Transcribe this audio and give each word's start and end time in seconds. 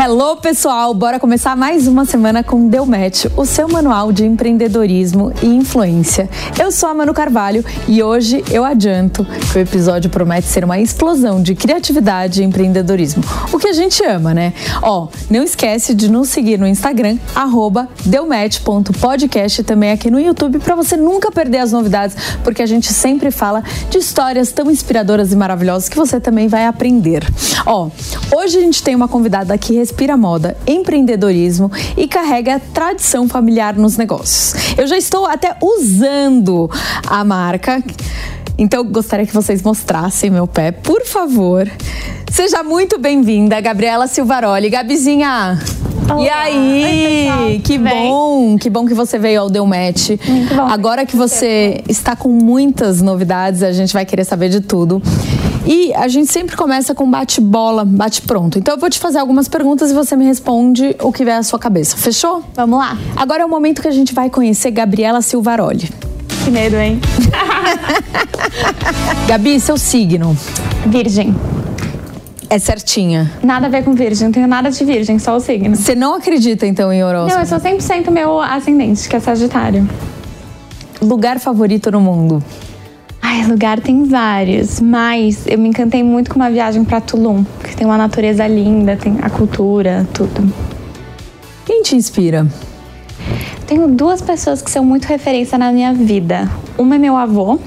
Hello, 0.00 0.36
pessoal! 0.36 0.94
Bora 0.94 1.18
começar 1.18 1.56
mais 1.56 1.88
uma 1.88 2.04
semana 2.04 2.44
com 2.44 2.68
Deu 2.68 2.86
Match, 2.86 3.24
o 3.36 3.44
seu 3.44 3.68
manual 3.68 4.12
de 4.12 4.24
empreendedorismo 4.24 5.32
e 5.42 5.46
influência. 5.46 6.30
Eu 6.56 6.70
sou 6.70 6.88
a 6.88 6.94
Manu 6.94 7.12
Carvalho 7.12 7.64
e 7.88 8.00
hoje 8.00 8.44
eu 8.48 8.64
adianto 8.64 9.24
que 9.24 9.58
o 9.58 9.60
episódio 9.60 10.08
promete 10.08 10.46
ser 10.46 10.62
uma 10.62 10.78
explosão 10.78 11.42
de 11.42 11.56
criatividade 11.56 12.40
e 12.40 12.44
empreendedorismo. 12.44 13.24
O 13.52 13.58
que 13.58 13.66
a 13.66 13.72
gente 13.72 14.00
ama, 14.04 14.32
né? 14.32 14.52
Ó, 14.82 15.08
não 15.28 15.42
esquece 15.42 15.92
de 15.96 16.08
nos 16.08 16.28
seguir 16.28 16.60
no 16.60 16.66
Instagram, 16.68 17.18
arroba 17.34 17.88
deumatch.podcast 18.04 19.62
e 19.62 19.64
também 19.64 19.90
aqui 19.90 20.12
no 20.12 20.20
YouTube 20.20 20.60
para 20.60 20.76
você 20.76 20.96
nunca 20.96 21.32
perder 21.32 21.58
as 21.58 21.72
novidades, 21.72 22.16
porque 22.44 22.62
a 22.62 22.66
gente 22.66 22.92
sempre 22.92 23.32
fala 23.32 23.64
de 23.90 23.98
histórias 23.98 24.52
tão 24.52 24.70
inspiradoras 24.70 25.32
e 25.32 25.36
maravilhosas 25.36 25.88
que 25.88 25.96
você 25.96 26.20
também 26.20 26.46
vai 26.46 26.66
aprender. 26.66 27.26
Ó, 27.66 27.90
hoje 28.32 28.58
a 28.58 28.60
gente 28.60 28.80
tem 28.80 28.94
uma 28.94 29.08
convidada 29.08 29.58
que 29.58 29.88
respira 29.98 30.16
moda, 30.16 30.56
empreendedorismo 30.64 31.72
e 31.96 32.06
carrega 32.06 32.60
tradição 32.72 33.28
familiar 33.28 33.74
nos 33.74 33.96
negócios. 33.96 34.54
Eu 34.78 34.86
já 34.86 34.96
estou 34.96 35.26
até 35.26 35.56
usando 35.60 36.70
a 37.04 37.24
marca. 37.24 37.82
Então, 38.56 38.84
gostaria 38.84 39.26
que 39.26 39.34
vocês 39.34 39.60
mostrassem 39.60 40.30
meu 40.30 40.46
pé, 40.46 40.70
por 40.70 41.04
favor. 41.04 41.68
Seja 42.30 42.62
muito 42.62 42.96
bem-vinda, 42.96 43.60
Gabriela 43.60 44.06
Silvaroli. 44.06 44.70
Gabizinha, 44.70 45.58
Olá. 46.08 46.22
e 46.22 46.28
aí? 46.30 47.28
Oi, 47.40 47.58
que 47.58 47.76
bem? 47.76 48.08
bom, 48.08 48.56
que 48.56 48.70
bom 48.70 48.86
que 48.86 48.94
você 48.94 49.18
veio 49.18 49.40
ao 49.40 49.50
Deu 49.50 49.66
Match. 49.66 50.10
Bom. 50.54 50.62
Agora 50.62 51.04
que 51.04 51.16
você 51.16 51.82
está 51.88 52.14
com 52.14 52.28
muitas 52.28 53.02
novidades, 53.02 53.64
a 53.64 53.72
gente 53.72 53.92
vai 53.92 54.06
querer 54.06 54.24
saber 54.24 54.48
de 54.48 54.60
tudo. 54.60 55.02
E 55.70 55.92
a 55.92 56.08
gente 56.08 56.32
sempre 56.32 56.56
começa 56.56 56.94
com 56.94 57.08
bate-bola, 57.10 57.84
bate-pronto. 57.84 58.58
Então 58.58 58.74
eu 58.74 58.80
vou 58.80 58.88
te 58.88 58.98
fazer 58.98 59.18
algumas 59.18 59.48
perguntas 59.48 59.90
e 59.90 59.94
você 59.94 60.16
me 60.16 60.24
responde 60.24 60.96
o 61.02 61.12
que 61.12 61.22
vier 61.26 61.36
à 61.36 61.42
sua 61.42 61.58
cabeça. 61.58 61.94
Fechou? 61.94 62.42
Vamos 62.54 62.78
lá. 62.78 62.96
Agora 63.14 63.42
é 63.42 63.44
o 63.44 63.48
momento 63.50 63.82
que 63.82 63.88
a 63.88 63.90
gente 63.90 64.14
vai 64.14 64.30
conhecer 64.30 64.70
Gabriela 64.70 65.20
Silvaroli. 65.20 65.90
Que 66.42 66.50
medo, 66.50 66.76
hein? 66.76 66.98
Gabi, 69.28 69.60
seu 69.60 69.76
signo 69.76 70.34
Virgem. 70.86 71.36
é 72.48 72.58
certinha. 72.58 73.30
Nada 73.42 73.66
a 73.66 73.68
ver 73.68 73.84
com 73.84 73.92
virgem. 73.92 74.28
Não 74.28 74.32
tenho 74.32 74.46
nada 74.48 74.70
de 74.70 74.82
virgem, 74.86 75.18
só 75.18 75.36
o 75.36 75.40
signo. 75.40 75.76
Você 75.76 75.94
não 75.94 76.14
acredita 76.14 76.66
então 76.66 76.90
em 76.90 77.00
Não, 77.00 77.08
horóscopo? 77.08 77.40
eu 77.42 77.46
sou 77.46 77.58
100% 77.60 78.10
meu 78.10 78.40
ascendente, 78.40 79.06
que 79.06 79.14
é 79.16 79.20
Sagitário. 79.20 79.86
Lugar 81.02 81.38
favorito 81.38 81.90
no 81.90 82.00
mundo? 82.00 82.42
Ai, 83.30 83.44
lugar 83.44 83.78
tem 83.78 84.04
vários, 84.04 84.80
mas 84.80 85.46
eu 85.46 85.58
me 85.58 85.68
encantei 85.68 86.02
muito 86.02 86.30
com 86.30 86.36
uma 86.36 86.50
viagem 86.50 86.82
pra 86.82 86.98
Tulum, 86.98 87.44
que 87.62 87.76
tem 87.76 87.86
uma 87.86 87.98
natureza 87.98 88.46
linda, 88.46 88.96
tem 88.96 89.18
a 89.20 89.28
cultura, 89.28 90.08
tudo. 90.14 90.50
Quem 91.66 91.82
te 91.82 91.94
inspira? 91.94 92.46
Tenho 93.66 93.86
duas 93.86 94.22
pessoas 94.22 94.62
que 94.62 94.70
são 94.70 94.82
muito 94.82 95.04
referência 95.04 95.58
na 95.58 95.70
minha 95.70 95.92
vida. 95.92 96.50
Uma 96.78 96.94
é 96.94 96.98
meu 96.98 97.18
avô, 97.18 97.58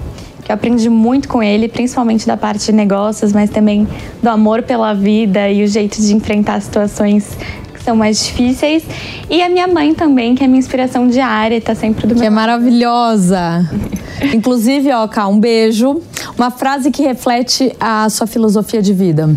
que 0.44 0.51
eu 0.51 0.55
aprendi 0.55 0.89
muito 0.89 1.29
com 1.29 1.44
ele, 1.44 1.67
principalmente 1.67 2.25
da 2.25 2.35
parte 2.35 2.66
de 2.66 2.72
negócios, 2.72 3.31
mas 3.31 3.51
também 3.51 3.88
do 4.19 4.29
amor 4.29 4.63
pela 4.63 4.95
vida 4.95 5.47
e 5.47 5.63
o 5.63 5.67
jeito 5.67 6.01
de 6.01 6.16
enfrentar 6.16 6.59
situações 6.59 7.38
que 7.81 7.85
são 7.85 7.95
mais 7.95 8.23
difíceis. 8.23 8.83
E 9.29 9.41
a 9.41 9.49
minha 9.49 9.67
mãe 9.67 9.93
também, 9.93 10.35
que 10.35 10.43
é 10.43 10.47
minha 10.47 10.59
inspiração 10.59 11.07
diária, 11.07 11.55
e 11.55 11.61
tá 11.61 11.75
sempre 11.75 12.07
do 12.07 12.13
Que 12.15 12.21
é 12.25 12.29
meu 12.29 12.39
lado. 12.39 12.61
maravilhosa. 12.61 13.69
Inclusive, 14.33 14.91
ó, 14.91 15.07
Cá, 15.07 15.27
um 15.27 15.39
beijo. 15.39 15.99
Uma 16.37 16.51
frase 16.51 16.91
que 16.91 17.01
reflete 17.01 17.75
a 17.79 18.07
sua 18.09 18.27
filosofia 18.27 18.81
de 18.81 18.93
vida. 18.93 19.35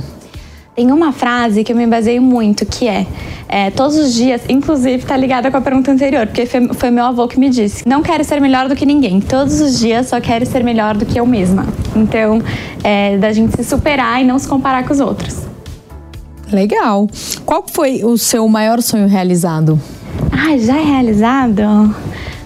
Tem 0.76 0.90
uma 0.90 1.12
frase 1.12 1.62
que 1.62 1.72
eu 1.72 1.76
me 1.76 1.86
baseio 1.86 2.20
muito, 2.20 2.66
que 2.66 2.88
é, 2.88 3.06
é, 3.48 3.70
todos 3.70 3.96
os 3.96 4.12
dias, 4.12 4.42
inclusive 4.48 5.06
tá 5.06 5.16
ligada 5.16 5.48
com 5.48 5.56
a 5.56 5.60
pergunta 5.60 5.92
anterior, 5.92 6.26
porque 6.26 6.46
foi, 6.46 6.66
foi 6.74 6.90
meu 6.90 7.04
avô 7.04 7.28
que 7.28 7.38
me 7.38 7.48
disse: 7.48 7.86
não 7.86 8.02
quero 8.02 8.24
ser 8.24 8.40
melhor 8.40 8.68
do 8.68 8.74
que 8.74 8.84
ninguém, 8.84 9.20
todos 9.20 9.60
os 9.60 9.78
dias 9.78 10.08
só 10.08 10.20
quero 10.20 10.44
ser 10.44 10.64
melhor 10.64 10.96
do 10.96 11.06
que 11.06 11.18
eu 11.20 11.24
mesma. 11.26 11.64
Então, 11.94 12.42
é, 12.82 13.16
da 13.18 13.32
gente 13.32 13.54
se 13.56 13.62
superar 13.62 14.20
e 14.20 14.24
não 14.24 14.36
se 14.36 14.48
comparar 14.48 14.84
com 14.84 14.92
os 14.92 14.98
outros. 14.98 15.53
Legal. 16.54 17.08
Qual 17.44 17.64
foi 17.66 18.04
o 18.04 18.16
seu 18.16 18.46
maior 18.48 18.80
sonho 18.80 19.08
realizado? 19.08 19.78
Ah, 20.30 20.56
já 20.56 20.78
é 20.78 20.82
realizado? 20.82 21.62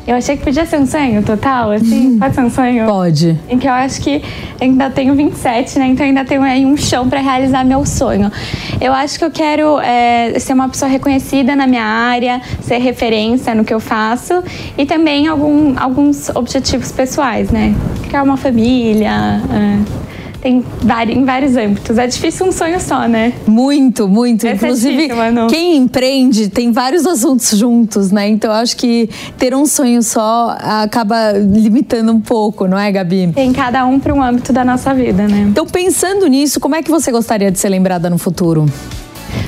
Eu 0.07 0.17
achei 0.17 0.39
que 0.39 0.43
podia 0.43 0.65
ser 0.65 0.79
um 0.79 0.87
sonho 0.87 1.23
total, 1.23 1.71
assim, 1.71 2.17
pode 2.19 2.35
ser 2.35 2.41
um 2.41 2.49
sonho? 2.49 2.87
Pode. 2.87 3.39
em 3.47 3.59
que 3.59 3.69
eu 3.69 3.73
acho 3.73 4.01
que 4.01 4.23
ainda 4.59 4.89
tenho 4.89 5.15
27, 5.15 5.79
né? 5.79 5.89
Então 5.89 6.07
ainda 6.07 6.25
tenho 6.25 6.41
aí 6.41 6.65
um 6.65 6.79
chão 6.79 7.07
para 7.07 7.21
realizar 7.21 7.63
meu 7.63 7.85
sonho. 7.85 8.33
Eu 8.81 8.95
acho 8.95 9.19
que 9.19 9.25
eu 9.27 9.31
quero 9.31 9.79
é, 9.81 10.39
ser 10.39 10.55
uma 10.55 10.67
pessoa 10.71 10.91
reconhecida 10.91 11.55
na 11.55 11.67
minha 11.67 11.85
área, 11.85 12.41
ser 12.63 12.79
referência 12.79 13.55
no 13.55 13.67
que 13.67 13.75
eu 13.75 13.81
faço 13.81 14.43
e 14.79 14.87
também 14.87 15.27
algum, 15.27 15.79
alguns 15.79 16.31
objetivos 16.31 16.91
pessoais, 16.91 17.51
né? 17.51 17.75
Criar 18.09 18.23
uma 18.23 18.39
família. 18.39 19.43
é, 19.53 20.08
tem 20.41 20.65
em 21.09 21.25
vários 21.25 21.57
âmbitos. 21.57 21.99
É 21.99 22.07
difícil 22.07 22.47
um 22.47 22.53
sonho 22.53 22.81
só, 22.81 23.07
né? 23.07 23.33
Muito, 23.47 24.09
muito. 24.09 24.47
É 24.47 24.53
Inclusive, 24.53 25.09
quem 25.49 25.77
empreende 25.77 26.49
tem 26.49 26.73
vários 26.73 27.07
assuntos 27.07 27.51
juntos, 27.57 28.11
né? 28.11 28.29
Então, 28.29 28.51
eu 28.51 28.57
acho 28.57 28.77
que 28.77 29.09
ter 29.37 29.55
um 29.55 29.67
sonho 29.67 30.03
só 30.03 30.57
acaba 30.59 31.33
limitando 31.33 32.13
um 32.13 32.21
pouco, 32.21 32.67
não 32.67 32.79
é, 32.79 32.91
Gabi? 32.91 33.33
Tem 33.35 33.53
cada 33.53 33.85
um 33.87 33.99
para 33.99 34.15
um 34.15 34.23
âmbito 34.23 34.53
da 34.53 34.65
nossa 34.65 34.95
vida, 34.95 35.27
né? 35.27 35.47
Então, 35.51 35.67
pensando 35.67 36.27
nisso, 36.27 36.61
como 36.61 36.75
é 36.75 36.83
que 36.83 36.91
você 36.91 37.11
gostaria 37.11 37.51
de 37.51 37.59
ser 37.59 37.69
lembrada 37.69 38.09
no 38.09 38.19
futuro? 38.19 38.67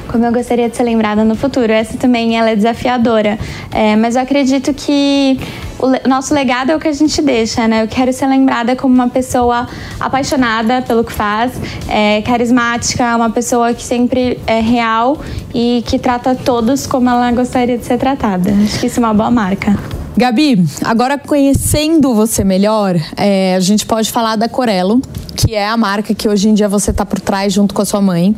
Como 0.09 0.25
eu 0.25 0.33
gostaria 0.33 0.69
de 0.69 0.77
ser 0.77 0.83
lembrada 0.85 1.25
no 1.25 1.35
futuro. 1.35 1.73
Essa 1.73 1.97
também 1.97 2.37
ela 2.37 2.51
é 2.51 2.57
desafiadora, 2.57 3.39
É, 3.73 3.97
mas 3.97 4.17
eu 4.17 4.23
acredito 4.23 4.73
que 4.75 5.39
o 5.79 6.09
nosso 6.09 6.35
legado 6.35 6.71
é 6.71 6.77
o 6.77 6.81
que 6.81 6.89
a 6.89 6.93
gente 6.93 7.23
deixa, 7.23 7.67
né? 7.67 7.83
Eu 7.83 7.89
quero 7.89 8.13
ser 8.13 8.27
lembrada 8.27 8.77
como 8.77 8.95
uma 8.95 9.09
pessoa 9.09 9.67
apaixonada 9.99 10.83
pelo 10.83 11.03
que 11.03 11.13
faz, 11.13 11.53
é, 11.89 12.21
carismática, 12.23 13.17
uma 13.17 13.31
pessoa 13.31 13.73
que 13.73 13.83
sempre 13.83 14.39
é 14.47 14.61
real 14.61 15.19
e 15.55 15.83
que 15.87 15.99
trata 15.99 16.35
todos 16.35 16.87
como 16.87 17.09
ela 17.09 17.31
gostaria 17.33 17.79
de 17.79 17.85
ser 17.85 17.99
tratada. 17.99 18.51
Acho 18.63 18.81
que 18.81 18.87
isso 18.87 19.01
é 19.01 19.03
uma 19.03 19.15
boa 19.15 19.31
marca. 19.31 20.00
Gabi, 20.21 20.63
agora 20.85 21.17
conhecendo 21.17 22.13
você 22.13 22.45
melhor, 22.45 22.95
é, 23.17 23.55
a 23.55 23.61
gente 23.61 23.87
pode 23.87 24.13
falar 24.13 24.37
da 24.37 24.51
Corello, 24.51 25.01
que 25.35 25.55
é 25.55 25.67
a 25.67 25.75
marca 25.79 26.15
que 26.15 26.29
hoje 26.29 26.47
em 26.47 26.53
dia 26.53 26.69
você 26.69 26.91
está 26.91 27.07
por 27.07 27.19
trás 27.19 27.55
junto 27.55 27.73
com 27.73 27.81
a 27.81 27.87
sua 27.87 28.03
mãe. 28.03 28.37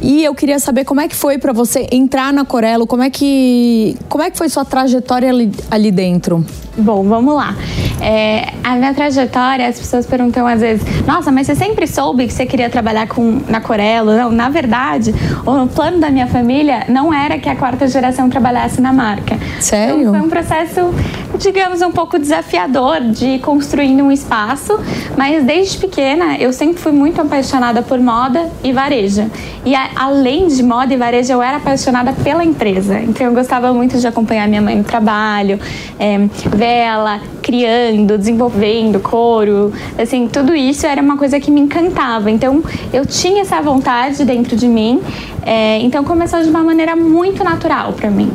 E 0.00 0.24
eu 0.24 0.34
queria 0.34 0.58
saber 0.58 0.86
como 0.86 1.02
é 1.02 1.06
que 1.06 1.14
foi 1.14 1.36
para 1.36 1.52
você 1.52 1.86
entrar 1.92 2.32
na 2.32 2.46
Corello, 2.46 2.86
como 2.86 3.02
é 3.02 3.10
que 3.10 3.94
como 4.08 4.24
é 4.24 4.30
que 4.30 4.38
foi 4.38 4.48
sua 4.48 4.64
trajetória 4.64 5.28
ali, 5.28 5.52
ali 5.70 5.90
dentro? 5.90 6.42
Bom, 6.78 7.02
vamos 7.02 7.34
lá. 7.34 7.56
É, 8.00 8.52
a 8.62 8.76
minha 8.76 8.94
trajetória, 8.94 9.66
as 9.66 9.78
pessoas 9.78 10.06
perguntam 10.06 10.46
às 10.46 10.60
vezes, 10.60 10.86
nossa, 11.04 11.32
mas 11.32 11.48
você 11.48 11.56
sempre 11.56 11.88
soube 11.88 12.26
que 12.28 12.32
você 12.32 12.46
queria 12.46 12.70
trabalhar 12.70 13.08
com, 13.08 13.40
na 13.48 13.60
Corello? 13.60 14.16
Não, 14.16 14.30
na 14.30 14.48
verdade, 14.48 15.12
o 15.44 15.66
plano 15.66 15.98
da 15.98 16.08
minha 16.08 16.28
família 16.28 16.84
não 16.88 17.12
era 17.12 17.36
que 17.38 17.48
a 17.48 17.56
quarta 17.56 17.88
geração 17.88 18.30
trabalhasse 18.30 18.80
na 18.80 18.92
marca. 18.92 19.36
Sério? 19.60 20.00
Então, 20.00 20.12
foi 20.12 20.22
um 20.22 20.30
processo, 20.30 20.94
digamos, 21.38 21.82
um 21.82 21.92
pouco 21.92 22.18
desafiador 22.18 23.00
de 23.00 23.38
construir 23.38 24.02
um 24.02 24.10
espaço, 24.10 24.78
mas 25.16 25.44
desde 25.44 25.78
pequena 25.78 26.36
eu 26.38 26.52
sempre 26.52 26.80
fui 26.80 26.92
muito 26.92 27.20
apaixonada 27.20 27.82
por 27.82 27.98
moda 27.98 28.50
e 28.62 28.72
varejo. 28.72 29.30
E 29.64 29.74
a, 29.74 29.90
além 29.96 30.48
de 30.48 30.62
moda 30.62 30.92
e 30.92 30.96
varejo, 30.96 31.32
eu 31.32 31.42
era 31.42 31.58
apaixonada 31.58 32.12
pela 32.12 32.44
empresa. 32.44 33.00
Então 33.00 33.26
eu 33.26 33.32
gostava 33.32 33.72
muito 33.72 33.98
de 33.98 34.06
acompanhar 34.06 34.48
minha 34.48 34.62
mãe 34.62 34.76
no 34.76 34.84
trabalho, 34.84 35.58
é, 35.98 36.18
ver 36.56 36.64
ela 36.64 37.20
criando, 37.42 38.18
desenvolvendo 38.18 39.00
couro, 39.00 39.72
assim, 39.98 40.28
tudo 40.28 40.54
isso 40.54 40.86
era 40.86 41.00
uma 41.00 41.16
coisa 41.16 41.40
que 41.40 41.50
me 41.50 41.60
encantava. 41.60 42.30
Então 42.30 42.62
eu 42.92 43.06
tinha 43.06 43.42
essa 43.42 43.60
vontade 43.60 44.24
dentro 44.24 44.56
de 44.56 44.66
mim. 44.66 45.00
É, 45.44 45.78
então 45.78 46.04
começou 46.04 46.42
de 46.42 46.48
uma 46.48 46.62
maneira 46.62 46.94
muito 46.94 47.42
natural 47.42 47.92
para 47.92 48.10
mim. 48.10 48.30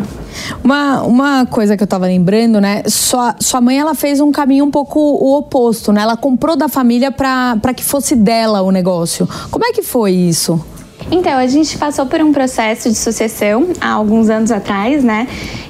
Uma, 0.63 1.01
uma 1.03 1.45
coisa 1.45 1.75
que 1.77 1.83
eu 1.83 1.87
tava 1.87 2.05
lembrando, 2.05 2.59
né? 2.59 2.83
Sua, 2.87 3.35
sua 3.39 3.61
mãe, 3.61 3.79
ela 3.79 3.95
fez 3.95 4.19
um 4.19 4.31
caminho 4.31 4.65
um 4.65 4.71
pouco 4.71 4.99
o 4.99 5.37
oposto, 5.37 5.91
né? 5.91 6.01
Ela 6.01 6.17
comprou 6.17 6.55
da 6.55 6.67
família 6.67 7.11
para 7.11 7.73
que 7.75 7.83
fosse 7.83 8.15
dela 8.15 8.61
o 8.61 8.71
negócio. 8.71 9.27
Como 9.51 9.65
é 9.65 9.71
que 9.71 9.81
foi 9.81 10.11
isso? 10.11 10.63
Então, 11.11 11.33
a 11.33 11.47
gente 11.47 11.77
passou 11.77 12.05
por 12.05 12.21
um 12.21 12.31
processo 12.31 12.89
de 12.89 12.95
sucessão 12.95 13.67
há 13.79 13.91
alguns 13.91 14.29
anos 14.29 14.51
atrás, 14.51 15.03
né? 15.03 15.27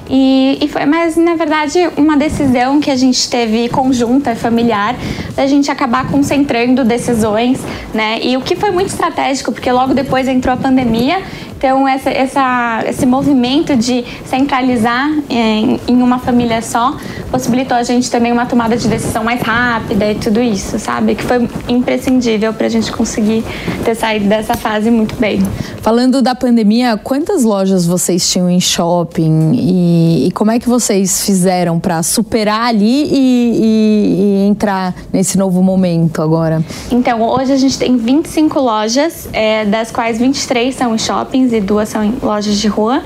E, 0.08 0.58
e, 0.60 0.68
foi, 0.68 0.84
mas 0.84 1.16
na 1.16 1.34
verdade, 1.34 1.78
uma 1.96 2.16
decisão 2.16 2.78
que 2.78 2.90
a 2.90 2.96
gente 2.96 3.28
teve 3.28 3.68
conjunta, 3.68 4.36
familiar, 4.36 4.94
da 5.34 5.46
gente 5.46 5.70
acabar 5.70 6.10
concentrando 6.10 6.84
decisões, 6.84 7.58
né? 7.92 8.20
E 8.22 8.36
o 8.36 8.40
que 8.40 8.54
foi 8.54 8.70
muito 8.70 8.88
estratégico, 8.88 9.50
porque 9.50 9.70
logo 9.72 9.94
depois 9.94 10.28
entrou 10.28 10.54
a 10.54 10.56
pandemia 10.56 11.22
então, 11.64 11.88
essa, 11.88 12.10
essa, 12.10 12.84
esse 12.86 13.06
movimento 13.06 13.74
de 13.74 14.04
centralizar 14.26 15.10
em, 15.30 15.80
em, 15.88 16.02
uma 16.02 16.18
família 16.18 16.60
só 16.60 16.94
possibilitou 17.30 17.74
a 17.74 17.82
gente 17.82 18.10
também 18.10 18.30
uma 18.30 18.44
tomada 18.44 18.76
de 18.76 18.86
decisão 18.86 19.24
mais 19.24 19.40
rápida 19.40 20.12
e 20.12 20.14
tudo 20.14 20.42
isso, 20.42 20.78
sabe? 20.78 21.14
Que 21.14 21.22
foi 21.22 21.48
imprescindível 21.66 22.52
para 22.52 22.66
a 22.66 22.68
gente 22.68 22.92
conseguir 22.92 23.42
ter 23.82 23.94
saído 23.94 24.26
dessa 24.26 24.52
fase 24.54 24.90
muito 24.90 25.14
bem. 25.16 25.42
Falando 25.80 26.20
da 26.20 26.34
pandemia, 26.34 26.98
quantas 27.02 27.44
lojas 27.44 27.86
vocês 27.86 28.30
tinham 28.30 28.50
em 28.50 28.60
shopping 28.60 29.52
e, 29.54 30.26
e 30.26 30.30
como 30.32 30.50
é 30.50 30.58
que 30.58 30.68
vocês 30.68 31.24
fizeram 31.24 31.80
para 31.80 32.02
superar 32.02 32.66
ali 32.66 33.04
e, 33.04 33.14
e, 33.14 34.44
e, 34.44 34.48
entrar 34.48 34.94
nesse 35.10 35.38
novo 35.38 35.62
momento 35.62 36.20
agora? 36.20 36.62
Então, 36.90 37.22
hoje 37.22 37.52
a 37.52 37.56
gente 37.56 37.78
tem 37.78 37.96
25 37.96 38.60
lojas, 38.60 39.30
é, 39.32 39.64
das 39.64 39.90
quais 39.90 40.18
23 40.18 40.74
são 40.74 40.94
em 40.94 40.98
shoppings 40.98 41.53
e 41.54 41.60
duas 41.60 41.88
são 41.88 42.04
em 42.04 42.14
lojas 42.22 42.56
de 42.56 42.68
rua. 42.68 43.02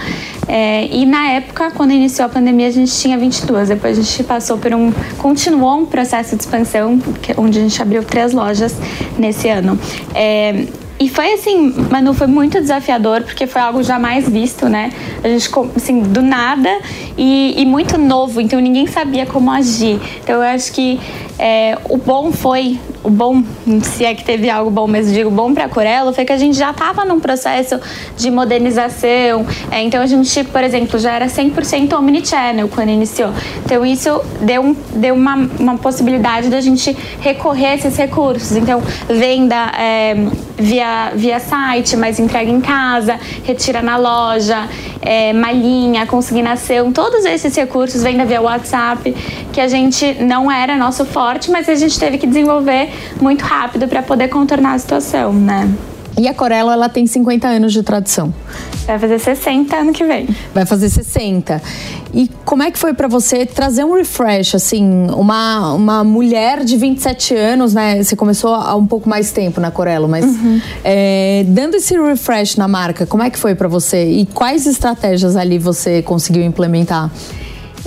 É, 0.46 0.86
e 0.86 1.04
na 1.04 1.28
época, 1.32 1.70
quando 1.70 1.92
iniciou 1.92 2.26
a 2.26 2.28
pandemia, 2.28 2.68
a 2.68 2.70
gente 2.70 2.92
tinha 2.92 3.16
22. 3.18 3.68
Depois 3.68 3.98
a 3.98 4.02
gente 4.02 4.24
passou 4.24 4.58
por 4.58 4.72
um. 4.74 4.92
continuou 5.18 5.78
um 5.78 5.86
processo 5.86 6.36
de 6.36 6.42
expansão, 6.42 6.98
onde 7.36 7.58
a 7.58 7.62
gente 7.62 7.80
abriu 7.80 8.02
três 8.02 8.32
lojas 8.32 8.74
nesse 9.18 9.48
ano. 9.48 9.78
É, 10.14 10.66
e 11.00 11.08
foi 11.08 11.32
assim, 11.34 11.72
Manu, 11.90 12.12
foi 12.12 12.26
muito 12.26 12.60
desafiador, 12.60 13.22
porque 13.22 13.46
foi 13.46 13.62
algo 13.62 13.84
jamais 13.84 14.28
visto, 14.28 14.68
né? 14.68 14.90
A 15.22 15.28
gente, 15.28 15.48
assim, 15.76 16.00
do 16.00 16.20
nada 16.20 16.80
e, 17.16 17.54
e 17.56 17.64
muito 17.64 17.96
novo, 17.96 18.40
então 18.40 18.58
ninguém 18.58 18.86
sabia 18.88 19.24
como 19.24 19.48
agir. 19.48 20.00
Então 20.24 20.36
eu 20.36 20.42
acho 20.42 20.72
que 20.72 20.98
é, 21.38 21.78
o 21.88 21.96
bom 21.96 22.32
foi, 22.32 22.80
o 23.02 23.10
bom, 23.10 23.42
se 23.82 24.04
é 24.04 24.14
que 24.14 24.24
teve 24.24 24.50
algo 24.50 24.70
bom, 24.70 24.86
mas 24.86 25.12
digo 25.12 25.30
bom 25.30 25.54
para 25.54 25.68
Corello, 25.68 26.12
foi 26.12 26.24
que 26.24 26.32
a 26.32 26.36
gente 26.36 26.56
já 26.56 26.70
estava 26.70 27.04
num 27.04 27.20
processo 27.20 27.80
de 28.16 28.30
modernização. 28.30 29.46
É, 29.70 29.82
então 29.82 30.02
a 30.02 30.06
gente, 30.06 30.44
por 30.44 30.62
exemplo, 30.62 30.98
já 30.98 31.12
era 31.12 31.26
100% 31.26 31.92
omnichannel 31.96 32.68
quando 32.68 32.90
iniciou. 32.90 33.32
Então 33.64 33.84
isso 33.84 34.20
deu, 34.40 34.76
deu 34.94 35.14
uma, 35.14 35.36
uma 35.58 35.78
possibilidade 35.78 36.48
da 36.48 36.60
gente 36.60 36.96
recorrer 37.20 37.66
a 37.66 37.74
esses 37.74 37.96
recursos. 37.96 38.56
Então, 38.56 38.82
venda 39.08 39.72
é, 39.78 40.14
via, 40.56 41.12
via 41.14 41.38
site, 41.40 41.96
mas 41.96 42.18
entrega 42.18 42.50
em 42.50 42.60
casa, 42.60 43.18
retira 43.44 43.80
na 43.80 43.96
loja, 43.96 44.68
é, 45.00 45.32
malinha, 45.32 46.06
consignação, 46.06 46.92
todos 46.92 47.24
esses 47.24 47.54
recursos, 47.54 48.02
venda 48.02 48.24
via 48.24 48.40
WhatsApp, 48.40 49.14
que 49.52 49.60
a 49.60 49.68
gente 49.68 50.14
não 50.22 50.50
era 50.50 50.76
nosso 50.76 51.04
forte, 51.04 51.50
mas 51.50 51.68
a 51.68 51.74
gente 51.74 51.98
teve 51.98 52.18
que 52.18 52.26
desenvolver 52.26 52.90
muito 53.20 53.42
rápido 53.42 53.88
para 53.88 54.02
poder 54.02 54.28
contornar 54.28 54.74
a 54.74 54.78
situação, 54.78 55.32
né? 55.32 55.68
E 56.18 56.26
a 56.26 56.34
Corella, 56.34 56.72
ela 56.72 56.88
tem 56.88 57.06
50 57.06 57.46
anos 57.46 57.72
de 57.72 57.82
tradição. 57.82 58.34
Vai 58.86 58.98
fazer 58.98 59.18
60 59.18 59.76
ano 59.76 59.92
que 59.92 60.04
vem. 60.04 60.28
Vai 60.52 60.66
fazer 60.66 60.88
60. 60.88 61.62
E 62.12 62.28
como 62.44 62.62
é 62.62 62.70
que 62.70 62.78
foi 62.78 62.92
para 62.92 63.06
você 63.06 63.46
trazer 63.46 63.84
um 63.84 63.94
refresh, 63.94 64.54
assim, 64.54 65.06
uma, 65.10 65.74
uma 65.74 66.02
mulher 66.02 66.64
de 66.64 66.76
27 66.76 67.34
anos, 67.34 67.74
né? 67.74 68.02
Você 68.02 68.16
começou 68.16 68.54
há 68.54 68.74
um 68.74 68.86
pouco 68.86 69.08
mais 69.08 69.30
tempo 69.30 69.60
na 69.60 69.70
Corella, 69.70 70.08
mas 70.08 70.24
uhum. 70.24 70.60
é, 70.82 71.44
dando 71.46 71.76
esse 71.76 71.96
refresh 71.96 72.56
na 72.56 72.66
marca, 72.66 73.06
como 73.06 73.22
é 73.22 73.30
que 73.30 73.38
foi 73.38 73.54
para 73.54 73.68
você? 73.68 74.10
E 74.10 74.26
quais 74.26 74.66
estratégias 74.66 75.36
ali 75.36 75.58
você 75.58 76.02
conseguiu 76.02 76.42
implementar? 76.42 77.10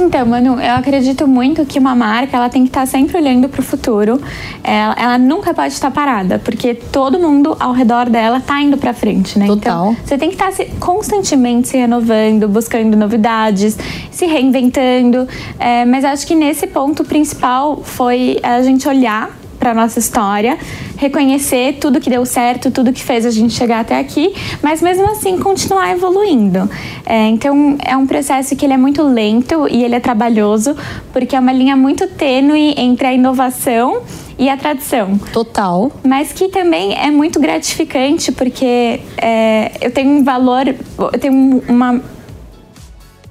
Então, 0.02 0.26
Manu, 0.26 0.60
eu 0.60 0.74
acredito 0.74 1.28
muito 1.28 1.66
que 1.66 1.78
uma 1.78 1.96
marca 1.96 2.36
ela 2.36 2.50
tem 2.50 2.64
que 2.64 2.70
estar 2.70 2.86
sempre 2.86 3.18
olhando 3.18 3.48
para 3.48 3.62
o 3.62 3.64
futuro. 3.64 4.20
Ela, 4.64 4.96
ela, 4.98 5.18
nunca 5.18 5.54
pode 5.54 5.74
estar 5.74 5.92
parada, 5.92 6.40
porque 6.40 6.74
todo 6.74 7.20
mundo 7.20 7.56
ao 7.60 7.72
redor 7.72 8.10
dela 8.10 8.38
está 8.38 8.60
indo 8.62 8.78
para 8.78 8.94
frente, 8.94 9.38
né? 9.38 9.46
Total. 9.46 9.92
Então, 9.92 10.06
você 10.06 10.18
tem 10.18 10.30
que 10.30 10.36
estar 10.36 10.52
se, 10.52 10.66
constantemente 10.80 11.68
se 11.68 11.78
renovando, 11.78 12.48
buscando 12.48 12.98
novidades, 12.98 13.78
se 14.12 14.26
reinventando. 14.26 15.28
É, 15.60 15.86
mas 15.86 16.04
acho 16.04 16.26
que 16.26 16.36
nesse 16.36 16.68
ponto 16.68 17.04
principal 17.04 17.82
foi 17.84 18.40
a 18.42 18.62
gente 18.62 18.88
olhar 18.88 19.41
para 19.62 19.76
nossa 19.76 20.00
história, 20.00 20.58
reconhecer 20.98 21.78
tudo 21.80 22.02
que 22.02 22.10
deu 22.10 22.26
certo, 22.26 22.72
tudo 22.72 22.92
que 22.92 23.04
fez 23.04 23.28
a 23.28 23.30
gente 23.30 23.54
chegar 23.54 23.82
até 23.82 24.00
aqui, 24.00 24.34
mas 24.60 24.82
mesmo 24.82 25.06
assim 25.12 25.38
continuar 25.38 25.92
evoluindo. 25.92 26.68
É, 27.06 27.28
então 27.28 27.78
é 27.86 27.96
um 27.96 28.08
processo 28.08 28.56
que 28.56 28.66
ele 28.66 28.74
é 28.74 28.78
muito 28.78 29.04
lento 29.04 29.68
e 29.70 29.84
ele 29.84 29.94
é 29.94 30.00
trabalhoso, 30.00 30.76
porque 31.14 31.36
é 31.36 31.40
uma 31.40 31.54
linha 31.54 31.76
muito 31.76 32.08
tênue 32.08 32.74
entre 32.76 33.06
a 33.06 33.14
inovação 33.14 34.02
e 34.40 34.50
a 34.50 34.58
tradição. 34.58 35.20
Total. 35.32 35.92
Mas 36.04 36.34
que 36.34 36.48
também 36.48 36.96
é 36.96 37.12
muito 37.12 37.40
gratificante, 37.40 38.32
porque 38.32 39.00
é, 39.16 39.74
eu 39.80 39.92
tenho 39.92 40.10
um 40.10 40.24
valor, 40.24 40.68
eu 40.68 41.20
tenho 41.20 41.62
uma 41.70 42.02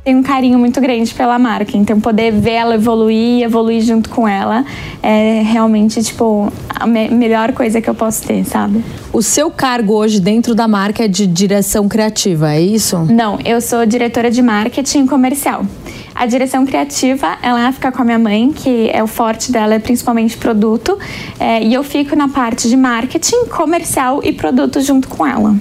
tenho 0.04 0.18
um 0.18 0.22
carinho 0.22 0.58
muito 0.58 0.80
grande 0.80 1.12
pela 1.12 1.38
marca. 1.38 1.76
Então, 1.76 2.00
poder 2.00 2.32
ver 2.32 2.52
ela 2.52 2.74
evoluir, 2.74 3.42
evoluir 3.42 3.82
junto 3.82 4.08
com 4.08 4.26
ela, 4.26 4.64
é 5.02 5.42
realmente, 5.42 6.02
tipo, 6.02 6.50
a 6.68 6.86
me 6.86 7.08
melhor 7.08 7.52
coisa 7.52 7.80
que 7.80 7.90
eu 7.90 7.94
posso 7.94 8.22
ter, 8.22 8.44
sabe? 8.44 8.82
O 9.12 9.22
seu 9.22 9.50
cargo 9.50 9.94
hoje 9.94 10.20
dentro 10.20 10.54
da 10.54 10.66
marca 10.66 11.04
é 11.04 11.08
de 11.08 11.26
direção 11.26 11.88
criativa, 11.88 12.52
é 12.52 12.60
isso? 12.60 12.98
Não, 13.10 13.38
eu 13.44 13.60
sou 13.60 13.84
diretora 13.84 14.30
de 14.30 14.40
marketing 14.40 15.06
comercial. 15.06 15.66
A 16.14 16.26
direção 16.26 16.66
criativa, 16.66 17.36
ela 17.42 17.70
fica 17.72 17.92
com 17.92 18.02
a 18.02 18.04
minha 18.04 18.18
mãe, 18.18 18.52
que 18.52 18.90
é 18.92 19.02
o 19.02 19.06
forte 19.06 19.52
dela, 19.52 19.74
é 19.74 19.78
principalmente 19.78 20.36
produto, 20.36 20.98
é, 21.38 21.62
e 21.62 21.72
eu 21.72 21.82
fico 21.82 22.16
na 22.16 22.28
parte 22.28 22.68
de 22.68 22.76
marketing, 22.76 23.46
comercial 23.46 24.20
e 24.22 24.32
produto 24.32 24.80
junto 24.80 25.08
com 25.08 25.26
ela. 25.26 25.56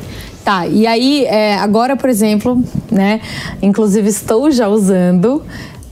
Tá, 0.49 0.65
e 0.65 0.87
aí, 0.87 1.25
é, 1.25 1.59
agora, 1.59 1.95
por 1.95 2.09
exemplo, 2.09 2.59
né? 2.89 3.21
Inclusive 3.61 4.09
estou 4.09 4.49
já 4.49 4.67
usando 4.67 5.43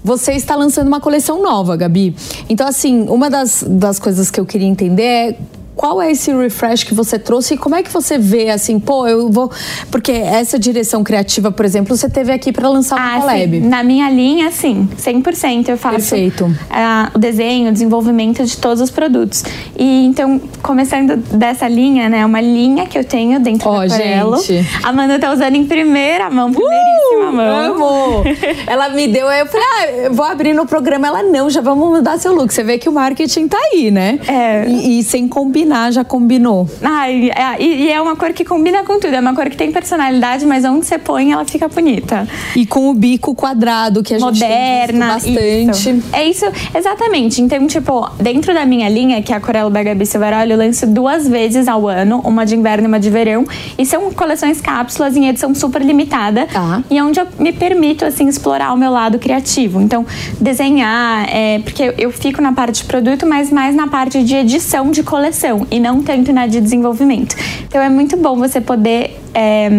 você 0.04 0.32
está 0.32 0.56
lançando 0.56 0.88
uma 0.88 1.00
coleção 1.00 1.44
nova, 1.44 1.76
Gabi. 1.78 2.16
Então, 2.50 2.68
assim, 2.68 3.08
uma 3.08 3.30
das, 3.30 3.64
das 3.68 4.00
coisas 4.00 4.32
que 4.32 4.40
eu 4.40 4.48
queria 4.48 4.68
entender 4.68 5.04
é 5.04 5.38
qual 5.78 6.02
é 6.02 6.12
esse 6.12 6.34
refresh 6.34 6.84
que 6.84 6.94
você 6.94 7.20
trouxe 7.20 7.54
e 7.54 7.58
como 7.58 7.76
é 7.76 7.84
que 7.84 7.94
você 7.94 8.18
vê 8.18 8.50
assim, 8.50 8.80
pô, 8.80 9.08
eu 9.08 9.30
vou. 9.30 9.52
Porque 9.92 10.12
essa 10.12 10.58
direção 10.58 11.04
criativa, 11.04 11.52
por 11.52 11.64
exemplo, 11.64 11.96
você 11.96 12.10
teve 12.10 12.34
aqui 12.34 12.52
para 12.52 12.68
lançar 12.68 13.00
ah, 13.00 13.18
o 13.18 13.22
collab. 13.22 13.62
Sim. 13.62 13.68
Na 13.68 13.84
minha 13.84 14.10
linha, 14.10 14.50
sim, 14.50 14.90
100% 14.98 15.70
eu 15.70 15.78
faço 15.78 15.96
Perfeito. 15.98 16.46
Uh, 16.46 17.16
o 17.16 17.20
desenho, 17.20 17.70
o 17.70 17.72
desenvolvimento 17.72 18.44
de 18.44 18.58
todos 18.58 18.82
os 18.82 18.90
produtos. 18.90 19.44
E 19.78 20.06
então, 20.06 20.42
começando 20.64 21.16
dessa 21.16 21.68
linha, 21.68 22.10
né, 22.10 22.26
uma 22.26 22.42
linha 22.42 22.88
que 22.88 22.98
eu 22.98 23.04
tenho 23.04 23.40
dentro 23.40 23.70
oh, 23.70 23.74
do 23.74 23.82
Aquarelo. 23.82 24.42
Gente. 24.42 24.68
A 24.84 24.90
Amanda 24.90 25.20
tá 25.20 25.32
usando 25.32 25.56
em 25.56 25.66
primeira 25.66 26.28
mão, 26.32 26.52
primeiríssima 26.52 27.30
uh, 27.30 27.36
mão. 27.36 27.76
Amo! 27.76 28.24
ela 28.66 28.90
me 28.90 29.08
deu, 29.08 29.28
eu 29.28 29.46
falei, 29.46 29.68
ah, 29.68 29.88
eu 30.06 30.14
vou 30.14 30.26
abrir 30.26 30.56
no 30.56 30.66
programa. 30.66 31.08
Ela, 31.08 31.22
não, 31.22 31.52
já 31.52 31.62
vamos 31.62 31.88
mudar 31.90 32.18
seu 32.18 32.34
look. 32.34 32.52
Você 32.52 32.64
vê 32.64 32.80
que 32.80 32.90
o 32.90 32.92
marketing 32.92 33.48
tá 33.48 33.60
aí, 33.72 33.92
né? 33.92 34.20
É. 34.28 34.68
E, 34.68 35.00
e 35.00 35.04
sem 35.04 35.28
combinar 35.28 35.67
combinar, 35.68 35.92
já 35.92 36.04
combinou. 36.04 36.70
Ai, 36.82 37.30
é, 37.30 37.62
e, 37.62 37.84
e 37.84 37.92
é 37.92 38.02
uma 38.02 38.16
cor 38.16 38.32
que 38.32 38.46
combina 38.46 38.84
com 38.84 39.00
tudo. 39.00 39.14
É 39.14 39.20
uma 39.20 39.36
cor 39.36 39.50
que 39.50 39.58
tem 39.58 39.72
personalidade, 39.72 40.46
mas 40.46 40.64
onde 40.64 40.86
você 40.86 40.98
põe, 40.98 41.32
ela 41.32 41.44
fica 41.46 41.68
bonita. 41.68 42.28
E 42.56 42.66
com 42.66 42.90
o 42.90 42.94
bico 42.94 43.36
quadrado, 43.36 44.02
que 44.02 44.14
a 44.14 44.20
gente 44.20 44.40
Moderna, 44.40 45.20
tem 45.20 45.34
visto 45.34 45.76
bastante. 45.76 45.98
Isso. 45.98 46.10
É 46.14 46.26
isso, 46.26 46.46
exatamente. 46.74 47.42
Então, 47.42 47.68
tipo, 47.68 48.10
dentro 48.20 48.54
da 48.54 48.66
minha 48.66 48.88
linha, 48.88 49.22
que 49.22 49.34
é 49.34 49.36
a 49.36 49.40
Corelo 49.40 49.70
by 49.70 49.84
Gabi 49.84 50.06
Silveroli, 50.06 50.52
eu 50.52 50.58
lanço 50.58 50.88
duas 50.88 51.28
vezes 51.28 51.68
ao 51.68 51.88
ano, 51.88 52.22
uma 52.24 52.46
de 52.46 52.56
inverno 52.56 52.86
e 52.86 52.88
uma 52.88 53.00
de 53.00 53.10
verão. 53.10 53.46
E 53.78 53.86
são 53.86 54.12
coleções 54.12 54.62
cápsulas 54.62 55.16
em 55.18 55.28
edição 55.28 55.54
super 55.54 55.82
limitada. 55.82 56.48
Tá. 56.48 56.82
E 56.90 57.02
onde 57.02 57.20
eu 57.20 57.28
me 57.40 57.52
permito, 57.52 58.06
assim, 58.06 58.28
explorar 58.28 58.74
o 58.74 58.78
meu 58.78 58.92
lado 58.92 59.20
criativo. 59.20 59.82
Então, 59.82 60.06
desenhar, 60.40 61.28
é, 61.30 61.60
porque 61.60 61.94
eu 61.98 62.12
fico 62.12 62.42
na 62.42 62.54
parte 62.54 62.82
de 62.82 62.86
produto, 62.86 63.26
mas 63.26 63.52
mais 63.52 63.76
na 63.76 63.88
parte 63.88 64.24
de 64.24 64.36
edição 64.36 64.92
de 64.92 65.04
coleção 65.04 65.57
e 65.72 65.80
não 65.80 66.04
tanto 66.04 66.34
na 66.34 66.46
de 66.46 66.60
desenvolvimento. 66.60 67.36
Então, 67.68 67.82
é 67.82 67.90
muito 67.90 68.18
bom 68.18 68.36
você 68.36 68.62
poder. 68.62 69.20
É, 69.34 69.70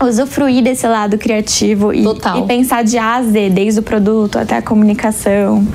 usufruir 0.00 0.62
desse 0.62 0.86
lado 0.86 1.18
criativo 1.18 1.92
e, 1.92 2.04
e 2.04 2.46
pensar 2.46 2.84
de 2.84 2.96
A 2.96 3.16
a 3.16 3.22
Z, 3.24 3.50
desde 3.50 3.80
o 3.80 3.82
produto 3.82 4.38
até 4.38 4.56
a 4.56 4.62
comunicação. 4.62 5.66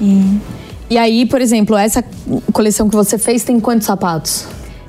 E 0.00 0.38
E 0.90 0.96
aí, 0.96 1.26
por 1.26 1.40
exemplo, 1.40 1.76
essa 1.76 2.02
coleção 2.52 2.88
que 2.88 2.96
você 2.96 3.18
fez 3.18 3.44
tem 3.44 3.60
quantos 3.60 3.86
sapatos? 3.86 4.46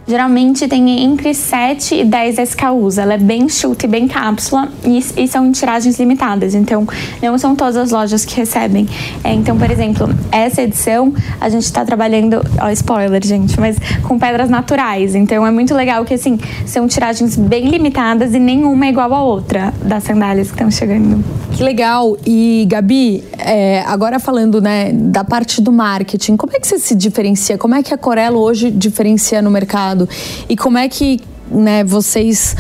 Geralmente 0.10 0.68
tem 0.68 1.04
entre 1.04 1.34
7 1.34 1.96
e 1.96 2.04
10 2.04 2.40
SKUs. 2.40 2.98
Ela 2.98 3.14
é 3.14 3.18
bem 3.18 3.48
chuta 3.48 3.86
e 3.86 3.90
bem 3.90 4.08
cápsula 4.08 4.68
e, 4.84 4.98
e 5.16 5.28
são 5.28 5.46
em 5.46 5.52
tiragens 5.52 6.00
limitadas. 6.00 6.56
Então, 6.56 6.88
não 7.22 7.38
são 7.38 7.56
todas 7.56 7.78
as 7.78 7.92
lojas 7.92 8.26
que 8.26 8.36
recebem. 8.36 8.88
É, 9.24 9.32
então, 9.34 9.58
por 9.58 9.70
exemplo, 9.70 10.10
essa 10.32 10.64
edição 10.64 11.14
a 11.40 11.48
gente 11.48 11.64
está 11.64 11.86
trabalhando, 11.86 12.42
ó, 12.60 12.70
spoiler, 12.72 13.24
gente, 13.24 13.60
mas 13.60 13.78
com 14.04 14.18
pedras 14.18 14.50
naturais. 14.50 15.14
Então, 15.14 15.46
é 15.46 15.52
muito 15.52 15.76
legal 15.76 16.04
que, 16.04 16.16
assim, 16.16 16.40
são 16.66 16.88
tiragens 16.88 17.36
bem 17.36 17.70
limitadas 17.70 18.34
e 18.34 18.40
nenhuma 18.40 18.88
é 18.88 18.90
igual 18.90 19.14
à 19.14 19.24
outra 19.24 19.74
das 19.84 20.04
sandálias 20.04 20.48
que 20.48 20.54
estão 20.54 20.72
chegando. 20.72 21.24
Que 21.52 21.64
legal. 21.64 22.18
E, 22.26 22.66
Gabi, 22.70 23.24
é, 23.38 23.82
agora 23.86 24.20
falando 24.20 24.62
né, 24.62 24.92
da 24.94 25.24
parte 25.24 25.62
do 25.62 25.72
marketing, 25.72 26.38
como 26.38 26.56
é 26.56 26.60
que 26.60 26.68
você 26.68 26.80
se 26.80 26.96
diferencia? 26.96 27.58
Como 27.58 27.76
é 27.76 27.84
que 27.84 27.94
a 27.94 27.98
Corelo 27.98 28.40
hoje 28.40 28.72
diferencia 28.72 29.42
no 29.42 29.52
mercado? 29.52 29.99
E 30.48 30.56
como 30.56 30.78
é 30.78 30.88
que 30.88 31.20
né, 31.50 31.84
vocês 31.84 32.56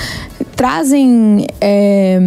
trazem 0.56 1.46
é, 1.62 2.20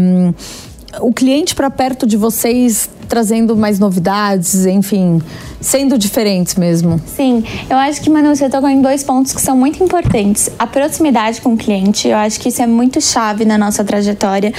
o 1.00 1.12
cliente 1.12 1.54
para 1.54 1.71
perto 1.71 2.07
de 2.07 2.16
vocês, 2.16 2.88
trazendo 3.12 3.54
mais 3.54 3.78
novidades, 3.78 4.64
enfim, 4.64 5.21
sendo 5.61 5.99
diferentes 5.99 6.54
mesmo? 6.54 6.99
Sim, 7.14 7.45
eu 7.69 7.76
acho 7.76 8.00
que, 8.00 8.09
Manu, 8.09 8.35
você 8.35 8.49
tocou 8.49 8.71
em 8.71 8.81
dois 8.81 9.02
pontos 9.04 9.35
que 9.35 9.42
são 9.42 9.54
muito 9.54 9.85
importantes. 9.85 10.49
A 10.59 10.66
proximidade 10.66 11.38
com 11.42 11.52
o 11.52 11.57
cliente, 11.59 12.09
eu 12.09 12.16
acho 12.16 12.40
que 12.40 12.49
isso 12.49 12.62
é 12.62 12.66
muito 12.66 13.02
chave 13.02 13.45
na 13.45 13.59
nossa 13.59 13.85
trajetória, 13.85 14.50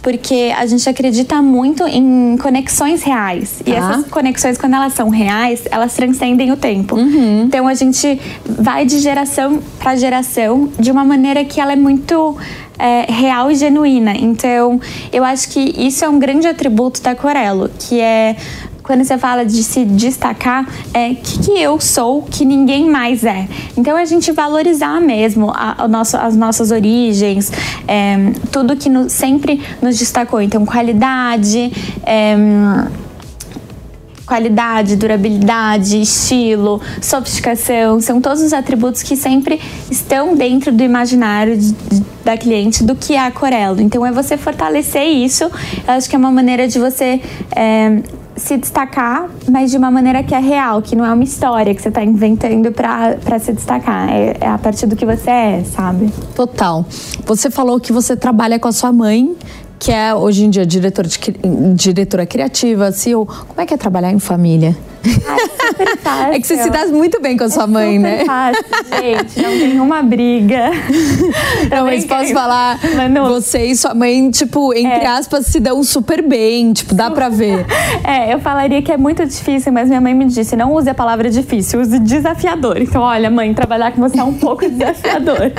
porque 0.00 0.54
a 0.56 0.64
gente 0.64 0.88
acredita 0.88 1.42
muito 1.42 1.86
em 1.86 2.38
conexões 2.38 3.02
reais. 3.02 3.60
E 3.66 3.72
Tá. 3.72 3.76
essas 3.76 4.06
conexões, 4.06 4.56
quando 4.56 4.72
elas 4.72 4.94
são 4.94 5.10
reais, 5.10 5.64
elas 5.70 5.92
transcendem 5.92 6.50
o 6.50 6.56
tempo. 6.56 6.96
Então 7.44 7.68
a 7.68 7.74
gente 7.74 8.18
vai 8.42 8.86
de 8.86 9.00
geração 9.00 9.60
para 9.78 9.96
geração 9.96 10.70
de 10.80 10.90
uma 10.90 11.04
maneira 11.04 11.44
que 11.44 11.60
ela 11.60 11.74
é 11.74 11.76
muito 11.76 12.34
é, 12.78 13.10
real 13.10 13.50
e 13.50 13.54
genuína. 13.54 14.12
Então, 14.16 14.80
eu 15.12 15.24
acho 15.24 15.48
que 15.50 15.60
isso 15.78 16.04
é 16.04 16.08
um 16.08 16.18
grande 16.18 16.46
atributo 16.46 17.02
da 17.02 17.14
Corelo, 17.14 17.70
que 17.78 18.00
é 18.00 18.36
quando 18.82 19.04
você 19.04 19.18
fala 19.18 19.44
de 19.44 19.62
se 19.62 19.84
destacar, 19.84 20.66
é 20.94 21.08
o 21.10 21.16
que, 21.16 21.38
que 21.40 21.60
eu 21.60 21.78
sou 21.78 22.22
que 22.22 22.42
ninguém 22.42 22.88
mais 22.88 23.22
é. 23.22 23.46
Então 23.76 23.94
a 23.94 24.04
gente 24.06 24.32
valorizar 24.32 24.98
mesmo 24.98 25.50
a, 25.54 25.84
o 25.84 25.88
nosso, 25.88 26.16
as 26.16 26.34
nossas 26.34 26.70
origens, 26.70 27.52
é, 27.86 28.32
tudo 28.50 28.74
que 28.76 28.88
no- 28.88 29.10
sempre 29.10 29.60
nos 29.82 29.98
destacou. 29.98 30.40
Então, 30.40 30.64
qualidade. 30.64 31.70
é, 32.02 32.34
qualidade, 34.28 34.94
durabilidade, 34.94 36.00
estilo, 36.02 36.80
sofisticação, 37.00 37.98
são 38.00 38.20
todos 38.20 38.42
os 38.42 38.52
atributos 38.52 39.02
que 39.02 39.16
sempre 39.16 39.58
estão 39.90 40.34
dentro 40.36 40.70
do 40.70 40.82
imaginário 40.82 41.56
de- 41.56 41.72
de- 41.72 42.04
da 42.22 42.36
cliente 42.36 42.84
do 42.84 42.94
que 42.94 43.14
é 43.14 43.20
a 43.20 43.30
Corelo. 43.30 43.80
Então 43.80 44.04
é 44.04 44.12
você 44.12 44.36
fortalecer 44.36 45.02
isso. 45.04 45.44
Eu 45.44 45.94
acho 45.94 46.08
que 46.10 46.14
é 46.14 46.18
uma 46.18 46.30
maneira 46.30 46.68
de 46.68 46.78
você 46.78 47.22
é, 47.56 48.02
se 48.36 48.58
destacar, 48.58 49.28
mas 49.50 49.70
de 49.70 49.78
uma 49.78 49.90
maneira 49.90 50.22
que 50.22 50.34
é 50.34 50.38
real, 50.38 50.82
que 50.82 50.94
não 50.94 51.04
é 51.06 51.12
uma 51.12 51.24
história 51.24 51.74
que 51.74 51.80
você 51.80 51.88
está 51.88 52.04
inventando 52.04 52.70
para 52.70 53.38
se 53.38 53.52
destacar. 53.54 54.10
É, 54.10 54.36
é 54.42 54.46
a 54.46 54.58
partir 54.58 54.86
do 54.86 54.94
que 54.94 55.06
você 55.06 55.30
é, 55.30 55.64
sabe? 55.74 56.12
Total. 56.34 56.84
Você 57.24 57.50
falou 57.50 57.80
que 57.80 57.92
você 57.92 58.14
trabalha 58.14 58.58
com 58.58 58.68
a 58.68 58.72
sua 58.72 58.92
mãe, 58.92 59.34
que 59.78 59.92
é 59.92 60.14
hoje 60.14 60.44
em 60.44 60.50
dia 60.50 60.66
diretora, 60.66 61.08
de 61.08 61.74
diretora 61.74 62.26
criativa, 62.26 62.90
CEO. 62.92 63.26
Como 63.26 63.60
é 63.60 63.66
que 63.66 63.74
é 63.74 63.76
trabalhar 63.76 64.12
em 64.12 64.18
família? 64.18 64.76
Ai. 65.04 66.34
É 66.38 66.40
que 66.40 66.46
você 66.46 66.56
se 66.62 66.70
dá 66.70 66.86
muito 66.86 67.20
bem 67.20 67.36
com 67.36 67.44
a 67.44 67.48
sua 67.50 67.66
mãe, 67.66 67.96
super 67.96 68.18
né? 68.18 68.24
fácil, 68.24 68.64
gente. 69.00 69.42
Não 69.42 69.50
tem 69.58 69.80
uma 69.80 70.02
briga. 70.02 70.70
Não, 71.70 71.84
mas 71.84 72.04
posso 72.04 72.32
falar, 72.32 72.78
Manu, 72.96 73.26
você 73.28 73.66
e 73.66 73.76
sua 73.76 73.94
mãe, 73.94 74.30
tipo, 74.30 74.72
entre 74.74 75.04
É. 75.04 75.06
aspas, 75.06 75.46
se 75.46 75.60
dão 75.60 75.82
super 75.82 76.22
bem, 76.22 76.72
tipo, 76.72 76.94
dá 76.94 77.10
pra 77.10 77.28
ver. 77.28 77.64
É, 78.04 78.32
eu 78.32 78.40
falaria 78.40 78.80
que 78.82 78.90
é 78.92 78.96
muito 78.96 79.24
difícil, 79.24 79.72
mas 79.72 79.88
minha 79.88 80.00
mãe 80.00 80.14
me 80.14 80.24
disse: 80.26 80.56
não 80.56 80.72
use 80.72 80.88
a 80.88 80.94
palavra 80.94 81.30
difícil, 81.30 81.80
use 81.80 81.98
desafiador. 81.98 82.80
Então, 82.80 83.02
olha, 83.02 83.30
mãe, 83.30 83.52
trabalhar 83.54 83.92
com 83.92 84.00
você 84.00 84.18
é 84.18 84.24
um 84.24 84.34
pouco 84.34 84.68
desafiador. 84.68 85.52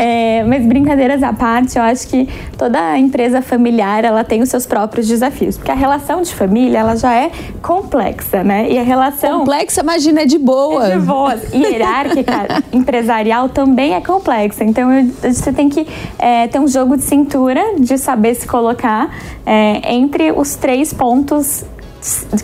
É, 0.00 0.44
mas 0.44 0.64
brincadeiras 0.66 1.22
à 1.22 1.32
parte, 1.32 1.76
eu 1.78 1.82
acho 1.82 2.06
que 2.08 2.28
toda 2.56 2.96
empresa 2.98 3.40
familiar 3.42 4.04
ela 4.04 4.24
tem 4.24 4.42
os 4.42 4.48
seus 4.48 4.66
próprios 4.66 5.06
desafios, 5.06 5.56
porque 5.56 5.70
a 5.70 5.74
relação 5.74 6.22
de 6.22 6.34
família 6.34 6.78
ela 6.78 6.96
já 6.96 7.14
é 7.14 7.30
complexa, 7.62 8.42
né? 8.48 8.68
E 8.70 8.78
a 8.78 8.82
relação 8.82 9.40
Complexa, 9.40 9.82
imagina, 9.82 10.22
é 10.22 10.24
de 10.26 10.38
boa. 10.38 10.90
de 10.90 10.98
boas. 11.00 11.40
E 11.52 11.58
hierárquica 11.58 12.62
empresarial 12.72 13.48
também 13.50 13.94
é 13.94 14.00
complexa. 14.00 14.64
Então 14.64 14.90
eu- 14.92 15.06
você 15.22 15.52
tem 15.52 15.68
que 15.68 15.86
é, 16.18 16.46
ter 16.48 16.58
um 16.58 16.66
jogo 16.66 16.96
de 16.96 17.04
cintura 17.04 17.62
de 17.78 17.98
saber 17.98 18.34
se 18.34 18.46
colocar 18.46 19.10
é, 19.46 19.92
entre 19.94 20.32
os 20.32 20.56
três 20.56 20.92
pontos 20.92 21.64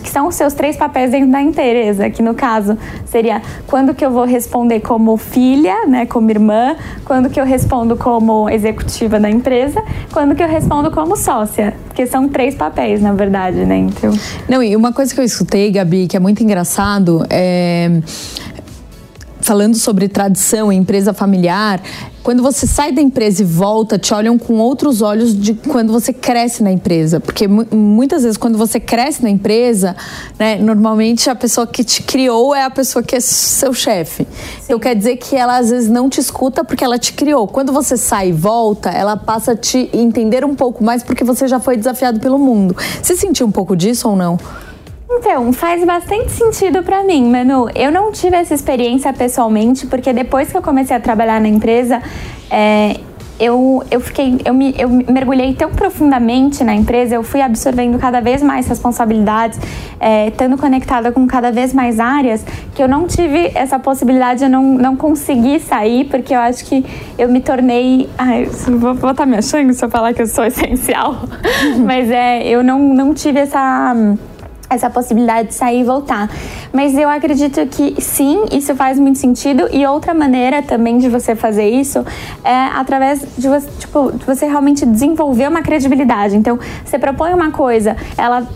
que 0.01 0.09
são 0.09 0.27
os 0.27 0.35
seus 0.35 0.53
três 0.53 0.75
papéis 0.75 1.11
dentro 1.11 1.31
da 1.31 1.41
empresa, 1.41 2.09
que 2.09 2.21
no 2.21 2.33
caso 2.33 2.77
seria 3.05 3.41
quando 3.67 3.93
que 3.93 4.05
eu 4.05 4.11
vou 4.11 4.25
responder 4.25 4.79
como 4.79 5.15
filha, 5.17 5.85
né, 5.87 6.05
como 6.05 6.29
irmã, 6.29 6.75
quando 7.03 7.29
que 7.29 7.39
eu 7.39 7.45
respondo 7.45 7.95
como 7.95 8.49
executiva 8.49 9.19
da 9.19 9.29
empresa, 9.29 9.81
quando 10.11 10.35
que 10.35 10.43
eu 10.43 10.47
respondo 10.47 10.91
como 10.91 11.15
sócia, 11.15 11.73
porque 11.87 12.05
são 12.05 12.27
três 12.27 12.55
papéis, 12.55 13.01
na 13.01 13.13
verdade, 13.13 13.65
né? 13.65 13.77
Então, 13.77 14.11
Não, 14.47 14.61
e 14.61 14.75
uma 14.75 14.91
coisa 14.91 15.13
que 15.13 15.19
eu 15.19 15.23
escutei, 15.23 15.71
Gabi, 15.71 16.07
que 16.07 16.17
é 16.17 16.19
muito 16.19 16.43
engraçado, 16.43 17.25
é. 17.29 17.89
Falando 19.45 19.75
sobre 19.75 20.09
tradição 20.09 20.71
empresa 20.71 21.13
familiar, 21.13 21.79
quando 22.23 22.41
você 22.41 22.65
sai 22.65 22.91
da 22.91 22.99
empresa 22.99 23.43
e 23.43 23.45
volta, 23.45 23.99
te 23.99 24.11
olham 24.11 24.39
com 24.39 24.55
outros 24.55 25.03
olhos 25.03 25.39
de 25.39 25.53
quando 25.53 25.93
você 25.93 26.11
cresce 26.11 26.63
na 26.63 26.71
empresa. 26.71 27.19
Porque 27.19 27.47
mu- 27.47 27.67
muitas 27.71 28.23
vezes, 28.23 28.37
quando 28.37 28.57
você 28.57 28.79
cresce 28.79 29.21
na 29.21 29.29
empresa, 29.29 29.95
né, 30.39 30.55
normalmente 30.55 31.29
a 31.29 31.35
pessoa 31.35 31.67
que 31.67 31.83
te 31.83 32.01
criou 32.01 32.55
é 32.55 32.63
a 32.63 32.71
pessoa 32.71 33.03
que 33.03 33.15
é 33.15 33.19
seu 33.19 33.71
chefe. 33.71 34.27
Então 34.63 34.79
quer 34.79 34.95
dizer 34.95 35.17
que 35.17 35.35
ela 35.35 35.59
às 35.59 35.69
vezes 35.69 35.87
não 35.91 36.09
te 36.09 36.19
escuta 36.19 36.63
porque 36.63 36.83
ela 36.83 36.97
te 36.97 37.13
criou. 37.13 37.47
Quando 37.47 37.71
você 37.71 37.97
sai 37.97 38.29
e 38.29 38.31
volta, 38.31 38.89
ela 38.89 39.15
passa 39.15 39.51
a 39.51 39.55
te 39.55 39.91
entender 39.93 40.43
um 40.43 40.55
pouco 40.55 40.83
mais 40.83 41.03
porque 41.03 41.23
você 41.23 41.47
já 41.47 41.59
foi 41.59 41.77
desafiado 41.77 42.19
pelo 42.19 42.39
mundo. 42.39 42.75
Você 42.99 43.15
sentiu 43.15 43.45
um 43.45 43.51
pouco 43.51 43.75
disso 43.75 44.09
ou 44.09 44.15
não? 44.15 44.39
Então, 45.09 45.53
faz 45.53 45.83
bastante 45.85 46.31
sentido 46.31 46.81
pra 46.83 47.03
mim, 47.03 47.29
Manu. 47.29 47.69
Eu 47.75 47.91
não 47.91 48.11
tive 48.11 48.35
essa 48.35 48.53
experiência 48.53 49.13
pessoalmente, 49.13 49.85
porque 49.85 50.11
depois 50.11 50.51
que 50.51 50.57
eu 50.57 50.61
comecei 50.61 50.95
a 50.95 50.99
trabalhar 50.99 51.39
na 51.39 51.47
empresa, 51.47 52.01
é, 52.49 52.99
eu, 53.39 53.83
eu 53.91 53.99
fiquei, 53.99 54.39
eu 54.45 54.53
me, 54.53 54.73
eu 54.77 54.89
me 54.89 55.05
mergulhei 55.09 55.53
tão 55.53 55.69
profundamente 55.69 56.63
na 56.63 56.73
empresa, 56.73 57.15
eu 57.15 57.23
fui 57.23 57.41
absorvendo 57.41 57.99
cada 57.99 58.21
vez 58.21 58.41
mais 58.41 58.67
responsabilidades, 58.67 59.59
é, 59.99 60.29
estando 60.29 60.57
conectada 60.57 61.11
com 61.11 61.27
cada 61.27 61.51
vez 61.51 61.73
mais 61.73 61.99
áreas, 61.99 62.45
que 62.73 62.81
eu 62.81 62.87
não 62.87 63.07
tive 63.07 63.51
essa 63.53 63.77
possibilidade, 63.77 64.43
eu 64.43 64.49
não, 64.49 64.63
não 64.75 64.95
consegui 64.95 65.59
sair, 65.59 66.05
porque 66.05 66.33
eu 66.33 66.39
acho 66.39 66.65
que 66.65 66.85
eu 67.17 67.29
me 67.29 67.41
tornei. 67.41 68.09
Ai, 68.17 68.45
vou, 68.45 68.95
vou 68.95 69.11
estar 69.11 69.25
me 69.25 69.37
achando 69.37 69.73
se 69.73 69.83
eu 69.83 69.89
falar 69.89 70.13
que 70.13 70.21
eu 70.21 70.27
sou 70.27 70.43
essencial, 70.45 71.15
mas 71.85 72.09
é, 72.09 72.47
eu 72.47 72.63
não, 72.63 72.79
não 72.79 73.13
tive 73.13 73.39
essa 73.39 73.93
essa 74.69 74.89
possibilidade 74.89 75.49
de 75.49 75.53
sair 75.53 75.81
e 75.81 75.83
voltar. 75.83 76.29
Mas 76.73 76.97
eu 76.97 77.09
acredito 77.09 77.65
que 77.67 78.01
sim, 78.01 78.45
isso 78.51 78.75
faz 78.75 78.99
muito 78.99 79.19
sentido. 79.19 79.67
E 79.71 79.85
outra 79.85 80.13
maneira 80.13 80.61
também 80.61 80.97
de 80.97 81.09
você 81.09 81.35
fazer 81.35 81.69
isso 81.69 82.05
é 82.43 82.65
através 82.75 83.25
de 83.37 83.47
você, 83.47 83.69
tipo, 83.79 84.11
você 84.25 84.45
realmente 84.45 84.85
desenvolver 84.85 85.47
uma 85.47 85.61
credibilidade. 85.61 86.35
Então, 86.35 86.59
você 86.83 86.97
propõe 86.97 87.33
uma 87.33 87.51
coisa, 87.51 87.95
ela 88.17 88.47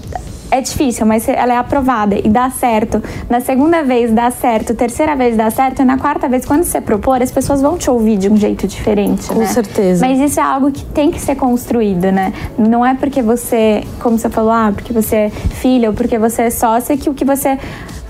é 0.52 0.62
difícil, 0.62 1.06
mas 1.06 1.28
ela 1.28 1.54
é 1.54 1.58
aprovada 1.58 2.16
e 2.18 2.30
dá 2.30 2.50
certo. 2.50 3.02
Na 3.30 3.40
segunda 3.40 3.84
vez 3.84 4.12
dá 4.12 4.32
certo, 4.32 4.74
terceira 4.74 5.16
vez 5.16 5.36
dá 5.36 5.50
certo, 5.50 5.82
e 5.82 5.86
na 5.86 5.98
quarta 5.98 6.28
vez, 6.28 6.46
quando 6.46 6.64
você 6.64 6.82
propor, 6.82 7.22
as 7.22 7.32
pessoas 7.32 7.62
vão 7.62 7.78
te 7.78 7.90
ouvir 7.90 8.18
de 8.18 8.30
um 8.30 8.38
jeito 8.38 8.68
diferente. 8.68 9.28
Com 9.28 9.36
né? 9.36 9.48
certeza. 9.48 10.06
Mas 10.06 10.20
isso 10.20 10.40
é 10.40 10.44
algo 10.44 10.72
que 10.72 10.84
tem 10.86 11.12
que 11.12 11.20
ser 11.20 11.36
construído, 11.36 12.12
né? 12.12 12.34
Não 12.58 12.86
é 12.86 12.94
porque 12.96 13.22
você, 13.22 13.84
como 14.00 14.18
você 14.18 14.30
falou, 14.30 14.52
ah, 14.52 14.72
porque 14.74 14.94
você 14.94 15.16
é 15.16 15.30
filha 15.30 15.90
ou 15.90 15.96
porque 15.96 16.18
você 16.18 16.44
é 16.44 16.50
sócia 16.50 16.98
que 16.98 17.10
o 17.10 17.14
que 17.14 17.26
você 17.26 17.58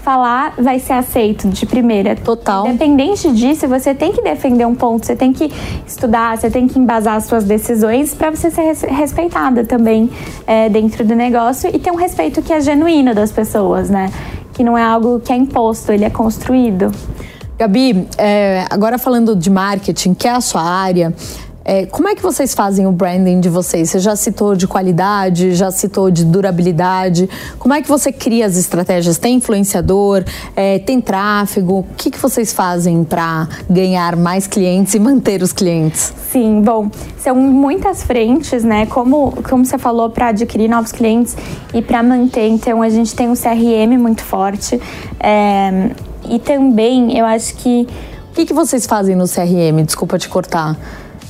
falar 0.10 0.56
vai 0.58 0.80
ser 0.80 0.94
aceito 0.94 1.48
de 1.48 1.68
primeira. 1.68 2.16
Total. 2.16 2.66
Independente 2.66 3.32
disso, 3.32 3.68
você 3.68 3.94
tem 3.94 4.12
que 4.12 4.24
defender 4.24 4.66
um 4.66 4.74
ponto, 4.74 5.06
você 5.06 5.16
tem 5.16 5.32
que 5.32 5.52
estudar, 5.86 6.36
você 6.36 6.50
tem 6.50 6.68
que 6.68 6.80
embasar 6.80 7.18
as 7.18 7.26
suas 7.26 7.44
decisões 7.44 8.16
para 8.16 8.32
você 8.32 8.50
ser 8.50 8.74
respeitada 8.88 9.64
também 9.64 10.10
é, 10.48 10.68
dentro 10.68 11.06
do 11.06 11.14
negócio 11.14 11.70
e 11.72 11.78
ter 11.78 11.92
um 11.92 11.96
respeito 11.96 12.42
que 12.42 12.52
é 12.52 12.60
genuíno 12.60 13.14
das 13.14 13.32
pessoas, 13.32 13.88
né? 13.88 14.12
Que 14.52 14.64
não 14.64 14.76
é 14.76 14.84
algo 14.84 15.20
que 15.20 15.32
é 15.32 15.36
imposto, 15.36 15.92
ele 15.92 16.06
é 16.06 16.10
construído. 16.10 16.92
Gabi, 17.56 18.08
é, 18.18 18.66
agora 18.68 18.98
falando 18.98 19.36
de 19.36 19.52
marketing, 19.52 20.16
que 20.16 20.28
é 20.28 20.32
a 20.32 20.42
sua 20.42 20.64
área, 20.64 21.14
é, 21.70 21.86
como 21.86 22.08
é 22.08 22.16
que 22.16 22.24
vocês 22.24 22.56
fazem 22.56 22.88
o 22.88 22.92
branding 22.92 23.40
de 23.40 23.48
vocês? 23.48 23.92
Você 23.92 24.00
já 24.00 24.16
citou 24.16 24.56
de 24.56 24.66
qualidade, 24.66 25.54
já 25.54 25.70
citou 25.70 26.10
de 26.10 26.26
durabilidade. 26.26 27.30
Como 27.60 27.76
é 27.76 27.80
que 27.80 27.88
você 27.88 28.12
cria 28.12 28.48
as 28.48 28.58
estratégias? 28.58 29.20
Tem 29.20 29.36
influenciador? 29.36 30.24
É, 30.56 30.80
tem 30.80 31.00
tráfego? 31.00 31.82
O 31.82 31.86
que, 31.96 32.10
que 32.10 32.18
vocês 32.18 32.52
fazem 32.52 33.04
para 33.04 33.48
ganhar 33.70 34.16
mais 34.16 34.48
clientes 34.48 34.96
e 34.96 35.00
manter 35.00 35.44
os 35.44 35.54
clientes? 35.54 36.12
Sim, 36.32 36.60
bom, 36.64 36.90
são 37.20 37.36
muitas 37.36 38.02
frentes, 38.02 38.64
né? 38.64 38.88
Como, 38.88 39.32
como 39.48 39.64
você 39.64 39.78
falou, 39.78 40.10
para 40.10 40.30
adquirir 40.30 40.68
novos 40.68 40.92
clientes 40.92 41.38
e 41.72 41.84
para 41.84 42.02
manter. 42.02 42.48
Então, 42.48 42.82
a 42.82 42.90
gente 42.90 43.14
tem 43.14 43.30
um 43.30 43.36
CRM 43.36 43.96
muito 43.96 44.24
forte. 44.24 44.82
É, 45.20 45.92
e 46.28 46.40
também, 46.40 47.16
eu 47.16 47.28
acho 47.28 47.54
que. 47.58 47.88
O 48.32 48.34
que, 48.40 48.48
que 48.48 48.54
vocês 48.54 48.88
fazem 48.88 49.16
no 49.16 49.26
CRM? 49.26 49.84
Desculpa 49.86 50.18
te 50.18 50.30
cortar 50.30 50.76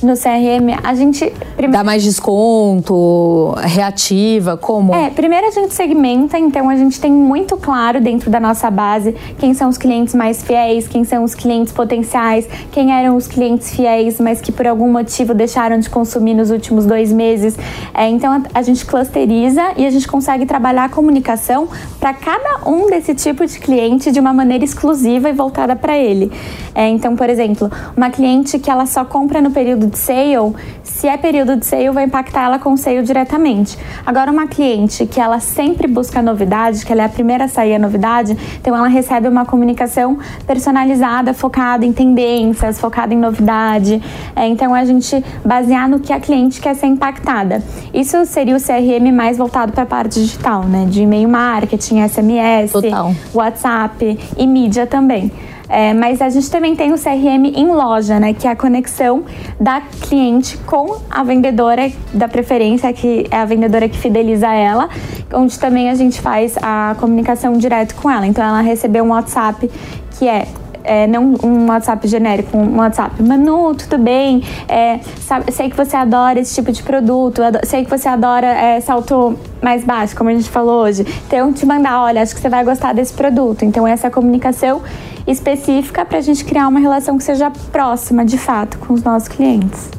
no 0.02 0.14
CRM, 0.14 0.78
a 0.82 0.94
gente. 0.94 1.30
Primeiro... 1.56 1.72
Dá 1.72 1.84
mais 1.84 2.02
desconto, 2.02 3.54
reativa, 3.58 4.56
como? 4.56 4.94
É, 4.94 5.10
primeiro 5.10 5.46
a 5.46 5.50
gente 5.50 5.74
segmenta, 5.74 6.38
então 6.38 6.70
a 6.70 6.76
gente 6.76 7.00
tem 7.00 7.12
muito 7.12 7.56
claro 7.56 8.00
dentro 8.00 8.30
da 8.30 8.40
nossa 8.40 8.70
base 8.70 9.14
quem 9.38 9.52
são 9.52 9.68
os 9.68 9.76
clientes 9.76 10.14
mais 10.14 10.42
fiéis, 10.42 10.88
quem 10.88 11.04
são 11.04 11.22
os 11.22 11.34
clientes 11.34 11.72
potenciais, 11.72 12.48
quem 12.72 12.92
eram 12.92 13.16
os 13.16 13.26
clientes 13.26 13.74
fiéis, 13.74 14.18
mas 14.18 14.40
que 14.40 14.50
por 14.50 14.66
algum 14.66 14.90
motivo 14.90 15.34
deixaram 15.34 15.78
de 15.78 15.90
consumir 15.90 16.34
nos 16.34 16.50
últimos 16.50 16.86
dois 16.86 17.12
meses. 17.12 17.56
É, 17.92 18.08
então 18.08 18.32
a, 18.32 18.58
a 18.58 18.62
gente 18.62 18.86
clusteriza 18.86 19.62
e 19.76 19.86
a 19.86 19.90
gente 19.90 20.08
consegue 20.08 20.46
trabalhar 20.46 20.84
a 20.84 20.88
comunicação 20.88 21.68
para 21.98 22.14
cada 22.14 22.68
um 22.68 22.88
desse 22.88 23.14
tipo 23.14 23.46
de 23.46 23.58
cliente 23.58 24.10
de 24.10 24.18
uma 24.18 24.32
maneira 24.32 24.64
exclusiva 24.64 25.28
e 25.28 25.32
voltada 25.32 25.76
para 25.76 25.96
ele. 25.98 26.32
É, 26.74 26.88
então, 26.88 27.16
por 27.16 27.28
exemplo, 27.28 27.70
uma 27.96 28.10
cliente 28.10 28.58
que 28.58 28.70
ela 28.70 28.86
só 28.86 29.04
compra 29.04 29.42
no 29.42 29.50
período 29.50 29.89
de 29.90 29.98
sale, 29.98 30.54
se 30.82 31.06
é 31.06 31.16
período 31.16 31.56
de 31.56 31.66
sale, 31.66 31.90
vai 31.90 32.04
impactar 32.04 32.44
ela 32.44 32.58
com 32.58 32.72
o 32.72 32.76
sale 32.78 33.02
diretamente. 33.02 33.76
Agora, 34.06 34.30
uma 34.30 34.46
cliente 34.46 35.06
que 35.06 35.20
ela 35.20 35.40
sempre 35.40 35.86
busca 35.86 36.22
novidade, 36.22 36.84
que 36.86 36.92
ela 36.92 37.02
é 37.02 37.04
a 37.04 37.08
primeira 37.08 37.44
a 37.44 37.48
sair 37.48 37.74
a 37.74 37.78
novidade, 37.78 38.36
então 38.60 38.74
ela 38.74 38.88
recebe 38.88 39.28
uma 39.28 39.44
comunicação 39.44 40.18
personalizada, 40.46 41.34
focada 41.34 41.84
em 41.84 41.92
tendências, 41.92 42.80
focada 42.80 43.12
em 43.12 43.18
novidade. 43.18 44.02
É, 44.34 44.46
então, 44.46 44.74
a 44.74 44.84
gente 44.84 45.22
basear 45.44 45.88
no 45.88 46.00
que 46.00 46.12
a 46.12 46.20
cliente 46.20 46.60
quer 46.60 46.74
ser 46.74 46.86
impactada. 46.86 47.62
Isso 47.92 48.24
seria 48.24 48.56
o 48.56 48.60
CRM 48.60 49.12
mais 49.12 49.36
voltado 49.36 49.72
para 49.72 49.82
a 49.82 49.86
parte 49.86 50.20
digital, 50.20 50.64
né? 50.64 50.86
De 50.88 51.02
e-mail 51.02 51.28
marketing, 51.28 52.06
SMS, 52.08 52.72
Total. 52.72 53.14
WhatsApp 53.34 54.18
e 54.36 54.46
mídia 54.46 54.86
também. 54.86 55.30
É, 55.70 55.94
mas 55.94 56.20
a 56.20 56.28
gente 56.28 56.50
também 56.50 56.74
tem 56.74 56.92
o 56.92 56.96
CRM 56.98 57.46
em 57.54 57.68
loja, 57.68 58.18
né? 58.18 58.34
Que 58.34 58.48
é 58.48 58.50
a 58.50 58.56
conexão 58.56 59.24
da 59.58 59.80
cliente 59.80 60.58
com 60.58 60.98
a 61.08 61.22
vendedora 61.22 61.90
da 62.12 62.26
preferência, 62.26 62.92
que 62.92 63.26
é 63.30 63.36
a 63.36 63.44
vendedora 63.44 63.88
que 63.88 63.96
fideliza 63.96 64.52
ela, 64.52 64.88
onde 65.32 65.56
também 65.58 65.88
a 65.88 65.94
gente 65.94 66.20
faz 66.20 66.56
a 66.60 66.96
comunicação 66.98 67.52
direto 67.52 67.94
com 67.94 68.10
ela. 68.10 68.26
Então 68.26 68.44
ela 68.44 68.60
recebeu 68.60 69.04
um 69.04 69.10
WhatsApp 69.10 69.70
que 70.18 70.28
é 70.28 70.48
é, 70.82 71.06
não 71.06 71.34
um 71.42 71.68
WhatsApp 71.68 72.06
genérico, 72.08 72.56
um 72.56 72.78
WhatsApp. 72.78 73.22
Manu, 73.22 73.74
tudo 73.74 73.98
bem? 73.98 74.42
É, 74.68 74.98
sabe, 75.20 75.52
sei 75.52 75.70
que 75.70 75.76
você 75.76 75.96
adora 75.96 76.40
esse 76.40 76.54
tipo 76.54 76.72
de 76.72 76.82
produto, 76.82 77.42
sei 77.64 77.84
que 77.84 77.90
você 77.90 78.08
adora 78.08 78.46
é, 78.46 78.80
salto 78.80 79.38
mais 79.62 79.84
baixo, 79.84 80.16
como 80.16 80.30
a 80.30 80.32
gente 80.32 80.48
falou 80.48 80.82
hoje. 80.82 81.06
Então, 81.26 81.52
te 81.52 81.66
mandar, 81.66 82.02
olha, 82.02 82.22
acho 82.22 82.34
que 82.34 82.40
você 82.40 82.48
vai 82.48 82.64
gostar 82.64 82.92
desse 82.92 83.12
produto. 83.12 83.64
Então, 83.64 83.86
essa 83.86 84.10
comunicação 84.10 84.82
específica 85.26 86.04
para 86.04 86.18
a 86.18 86.20
gente 86.20 86.44
criar 86.44 86.68
uma 86.68 86.80
relação 86.80 87.16
que 87.18 87.24
seja 87.24 87.50
próxima, 87.72 88.24
de 88.24 88.38
fato, 88.38 88.78
com 88.78 88.94
os 88.94 89.02
nossos 89.02 89.28
clientes. 89.28 89.90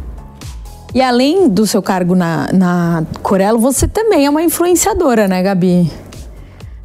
E 0.93 1.01
além 1.01 1.47
do 1.47 1.65
seu 1.65 1.81
cargo 1.81 2.15
na, 2.15 2.49
na 2.51 3.03
Corelo, 3.21 3.59
você 3.59 3.87
também 3.87 4.25
é 4.25 4.29
uma 4.29 4.43
influenciadora, 4.43 5.27
né, 5.27 5.41
Gabi? 5.41 5.89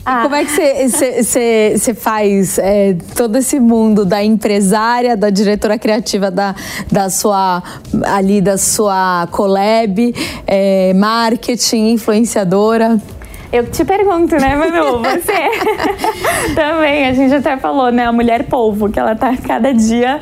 Ah. 0.08 0.22
Como 0.22 0.36
é 0.36 0.44
que 0.44 0.52
você 0.88 1.92
faz 1.92 2.60
é, 2.60 2.96
todo 3.16 3.36
esse 3.38 3.58
mundo 3.58 4.04
da 4.04 4.22
empresária, 4.22 5.16
da 5.16 5.30
diretora 5.30 5.76
criativa 5.76 6.30
da, 6.30 6.54
da 6.92 7.10
sua 7.10 7.60
ali 8.04 8.40
da 8.40 8.56
sua 8.56 9.26
collab, 9.32 10.14
é, 10.46 10.94
marketing, 10.94 11.88
influenciadora? 11.88 13.00
Eu 13.52 13.66
te 13.70 13.84
pergunto, 13.84 14.36
né, 14.36 14.56
Manu? 14.56 15.02
Você 15.04 16.54
também, 16.54 17.06
a 17.06 17.12
gente 17.12 17.34
até 17.34 17.56
falou, 17.56 17.90
né? 17.90 18.06
A 18.06 18.12
mulher 18.12 18.44
polvo, 18.44 18.90
que 18.90 18.98
ela 18.98 19.14
tá 19.14 19.36
cada 19.36 19.72
dia 19.72 20.20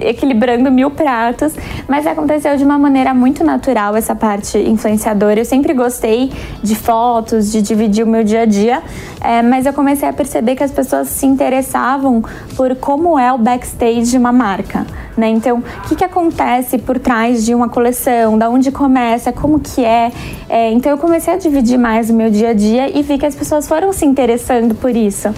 equilibrando 0.00 0.70
mil 0.70 0.90
pratos, 0.90 1.54
mas 1.88 2.06
aconteceu 2.06 2.56
de 2.56 2.64
uma 2.64 2.78
maneira 2.78 3.12
muito 3.14 3.44
natural 3.44 3.96
essa 3.96 4.14
parte 4.14 4.58
influenciadora. 4.58 5.40
Eu 5.40 5.44
sempre 5.44 5.74
gostei 5.74 6.32
de 6.62 6.74
fotos, 6.74 7.50
de 7.50 7.62
dividir 7.62 8.04
o 8.04 8.08
meu 8.08 8.24
dia 8.24 8.42
a 8.42 8.46
dia, 8.46 8.82
é, 9.20 9.42
mas 9.42 9.66
eu 9.66 9.72
comecei 9.72 10.08
a 10.08 10.12
perceber 10.12 10.56
que 10.56 10.64
as 10.64 10.70
pessoas 10.70 11.08
se 11.08 11.26
interessavam 11.26 12.22
por 12.56 12.74
como 12.76 13.18
é 13.18 13.32
o 13.32 13.38
backstage 13.38 14.10
de 14.10 14.18
uma 14.18 14.32
marca. 14.32 14.86
Né? 15.16 15.28
Então, 15.28 15.58
o 15.58 15.88
que, 15.88 15.96
que 15.96 16.04
acontece 16.04 16.78
por 16.78 16.98
trás 16.98 17.44
de 17.44 17.54
uma 17.54 17.68
coleção, 17.68 18.38
da 18.38 18.48
onde 18.48 18.70
começa, 18.72 19.30
como 19.30 19.60
que 19.60 19.84
é. 19.84 20.10
é. 20.48 20.72
Então, 20.72 20.90
eu 20.90 20.96
comecei 20.98 21.34
a 21.34 21.36
dividir 21.36 21.78
mais 21.78 22.08
o 22.08 22.14
meu 22.14 22.30
dia 22.30 22.50
a 22.50 22.52
dia 22.54 22.96
e 22.96 23.02
vi 23.02 23.18
que 23.18 23.26
as 23.26 23.34
pessoas 23.34 23.68
foram 23.68 23.92
se 23.92 24.06
interessando 24.06 24.74
por 24.74 24.96
isso. 24.96 25.28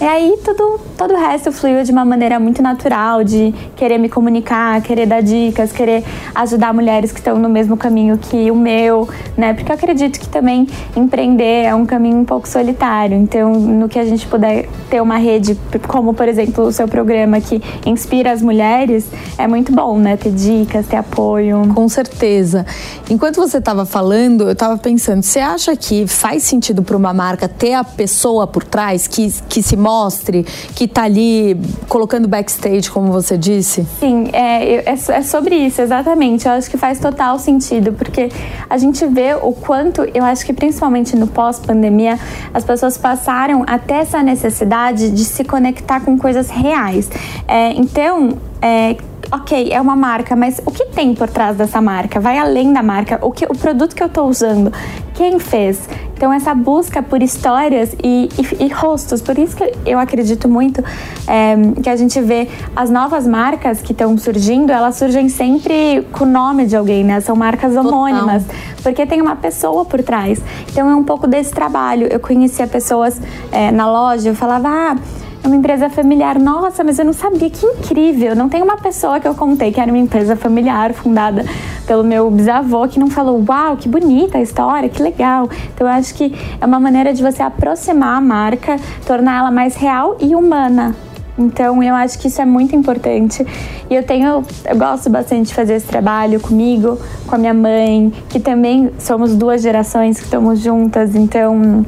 E 0.00 0.04
aí, 0.04 0.38
tudo, 0.44 0.80
todo 0.96 1.14
o 1.14 1.16
resto 1.16 1.50
fluiu 1.50 1.82
de 1.82 1.90
uma 1.90 2.04
maneira 2.04 2.38
muito 2.38 2.62
natural, 2.62 3.24
de 3.24 3.52
querer 3.74 3.98
me 3.98 4.08
comunicar, 4.12 4.80
querer 4.82 5.06
dar 5.06 5.22
dicas, 5.22 5.72
querer 5.72 6.04
ajudar 6.34 6.72
mulheres 6.74 7.10
que 7.10 7.18
estão 7.18 7.38
no 7.38 7.48
mesmo 7.48 7.76
caminho 7.76 8.18
que 8.18 8.50
o 8.50 8.54
meu, 8.54 9.08
né? 9.36 9.54
Porque 9.54 9.72
eu 9.72 9.74
acredito 9.74 10.20
que 10.20 10.28
também 10.28 10.66
empreender 10.94 11.64
é 11.64 11.74
um 11.74 11.86
caminho 11.86 12.18
um 12.18 12.24
pouco 12.24 12.46
solitário. 12.48 13.16
Então, 13.16 13.52
no 13.52 13.88
que 13.88 13.98
a 13.98 14.04
gente 14.04 14.26
puder 14.26 14.68
ter 14.90 15.00
uma 15.00 15.16
rede, 15.16 15.58
como 15.88 16.12
por 16.12 16.28
exemplo 16.28 16.64
o 16.64 16.72
seu 16.72 16.86
programa 16.86 17.40
que 17.40 17.62
inspira 17.86 18.32
as 18.32 18.42
mulheres, 18.42 19.06
é 19.38 19.46
muito 19.46 19.72
bom, 19.72 19.98
né? 19.98 20.16
Ter 20.16 20.32
dicas, 20.32 20.86
ter 20.86 20.96
apoio. 20.96 21.72
Com 21.74 21.88
certeza. 21.88 22.66
Enquanto 23.08 23.36
você 23.36 23.58
estava 23.58 23.86
falando, 23.86 24.44
eu 24.44 24.52
estava 24.52 24.76
pensando, 24.76 25.22
você 25.22 25.40
acha 25.40 25.74
que 25.76 26.06
faz 26.06 26.42
sentido 26.42 26.82
para 26.82 26.96
uma 26.96 27.14
marca 27.14 27.48
ter 27.48 27.74
a 27.74 27.84
pessoa 27.84 28.46
por 28.46 28.64
trás 28.64 29.06
que, 29.06 29.32
que 29.48 29.62
se 29.62 29.76
mostre, 29.76 30.44
que 30.74 30.84
está 30.84 31.04
ali 31.04 31.58
colocando 31.88 32.28
backstage, 32.28 32.90
como 32.90 33.10
você 33.10 33.38
disse? 33.38 33.86
Sim, 33.98 34.30
é, 34.32 34.74
é, 34.74 34.84
é, 34.90 35.22
sobre 35.22 35.54
isso, 35.54 35.80
exatamente. 35.80 36.46
Eu 36.46 36.52
acho 36.52 36.70
que 36.70 36.76
faz 36.76 36.98
total 36.98 37.38
sentido, 37.38 37.92
porque 37.92 38.28
a 38.68 38.76
gente 38.76 39.06
vê 39.06 39.34
o 39.34 39.52
quanto, 39.52 40.02
eu 40.12 40.24
acho 40.24 40.44
que 40.44 40.52
principalmente 40.52 41.16
no 41.16 41.26
pós-pandemia, 41.26 42.18
as 42.52 42.64
pessoas 42.64 42.98
passaram 42.98 43.64
até 43.66 43.94
essa 43.98 44.22
necessidade 44.22 45.10
de 45.10 45.24
se 45.24 45.44
conectar 45.44 46.00
com 46.00 46.18
coisas 46.18 46.50
reais. 46.50 47.10
É, 47.46 47.72
então, 47.74 48.36
é, 48.60 48.96
ok, 49.30 49.72
é 49.72 49.80
uma 49.80 49.96
marca, 49.96 50.36
mas 50.36 50.60
o 50.66 50.70
que 50.70 50.84
tem 50.86 51.14
por 51.14 51.28
trás 51.28 51.56
dessa 51.56 51.80
marca? 51.80 52.20
Vai 52.20 52.38
além 52.38 52.72
da 52.72 52.82
marca. 52.82 53.18
O, 53.22 53.30
que, 53.30 53.44
o 53.46 53.56
produto 53.56 53.94
que 53.94 54.02
eu 54.02 54.06
estou 54.06 54.28
usando, 54.28 54.72
quem 55.14 55.38
fez? 55.38 55.88
Então, 56.22 56.32
essa 56.32 56.54
busca 56.54 57.02
por 57.02 57.20
histórias 57.20 57.96
e, 58.00 58.28
e, 58.38 58.66
e 58.66 58.68
rostos. 58.68 59.20
Por 59.20 59.36
isso 59.36 59.56
que 59.56 59.74
eu 59.84 59.98
acredito 59.98 60.48
muito 60.48 60.80
é, 61.26 61.56
que 61.82 61.90
a 61.90 61.96
gente 61.96 62.20
vê 62.20 62.48
as 62.76 62.90
novas 62.90 63.26
marcas 63.26 63.82
que 63.82 63.90
estão 63.90 64.16
surgindo, 64.16 64.70
elas 64.70 64.94
surgem 64.94 65.28
sempre 65.28 66.06
com 66.12 66.22
o 66.22 66.28
nome 66.28 66.64
de 66.64 66.76
alguém, 66.76 67.02
né? 67.02 67.20
São 67.20 67.34
marcas 67.34 67.74
homônimas. 67.74 68.44
Total. 68.44 68.60
Porque 68.84 69.04
tem 69.04 69.20
uma 69.20 69.34
pessoa 69.34 69.84
por 69.84 70.00
trás. 70.00 70.40
Então, 70.70 70.88
é 70.88 70.94
um 70.94 71.02
pouco 71.02 71.26
desse 71.26 71.50
trabalho. 71.50 72.06
Eu 72.06 72.20
conhecia 72.20 72.68
pessoas 72.68 73.20
é, 73.50 73.72
na 73.72 73.90
loja, 73.90 74.28
eu 74.28 74.36
falava, 74.36 74.68
ah 74.68 74.96
uma 75.44 75.56
empresa 75.56 75.90
familiar. 75.90 76.38
Nossa, 76.38 76.84
mas 76.84 76.98
eu 76.98 77.04
não 77.04 77.12
sabia, 77.12 77.50
que 77.50 77.64
incrível. 77.66 78.36
Não 78.36 78.48
tem 78.48 78.62
uma 78.62 78.76
pessoa 78.76 79.18
que 79.18 79.26
eu 79.26 79.34
contei 79.34 79.72
que 79.72 79.80
era 79.80 79.90
uma 79.90 79.98
empresa 79.98 80.36
familiar 80.36 80.92
fundada 80.92 81.44
pelo 81.86 82.04
meu 82.04 82.30
bisavô 82.30 82.86
que 82.86 82.98
não 82.98 83.10
falou, 83.10 83.42
uau, 83.48 83.76
que 83.76 83.88
bonita 83.88 84.38
a 84.38 84.42
história, 84.42 84.88
que 84.88 85.02
legal. 85.02 85.48
Então 85.74 85.86
eu 85.86 85.92
acho 85.92 86.14
que 86.14 86.34
é 86.60 86.64
uma 86.64 86.78
maneira 86.78 87.12
de 87.12 87.22
você 87.22 87.42
aproximar 87.42 88.18
a 88.18 88.20
marca, 88.20 88.76
tornar 89.06 89.38
ela 89.38 89.50
mais 89.50 89.74
real 89.74 90.16
e 90.20 90.34
humana. 90.34 90.94
Então 91.38 91.82
eu 91.82 91.94
acho 91.94 92.18
que 92.18 92.28
isso 92.28 92.40
é 92.40 92.44
muito 92.44 92.76
importante. 92.76 93.44
E 93.90 93.94
eu 93.94 94.02
tenho, 94.02 94.44
eu 94.64 94.76
gosto 94.76 95.10
bastante 95.10 95.48
de 95.48 95.54
fazer 95.54 95.74
esse 95.74 95.86
trabalho 95.86 96.38
comigo, 96.40 96.98
com 97.26 97.34
a 97.34 97.38
minha 97.38 97.54
mãe, 97.54 98.12
que 98.28 98.38
também 98.38 98.90
somos 98.98 99.34
duas 99.34 99.62
gerações 99.62 100.18
que 100.18 100.24
estamos 100.24 100.60
juntas, 100.60 101.16
então 101.16 101.84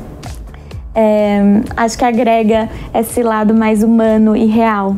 é, 0.94 1.40
acho 1.76 1.98
que 1.98 2.04
agrega 2.04 2.68
esse 2.94 3.22
lado 3.22 3.52
mais 3.52 3.82
humano 3.82 4.36
e 4.36 4.46
real. 4.46 4.96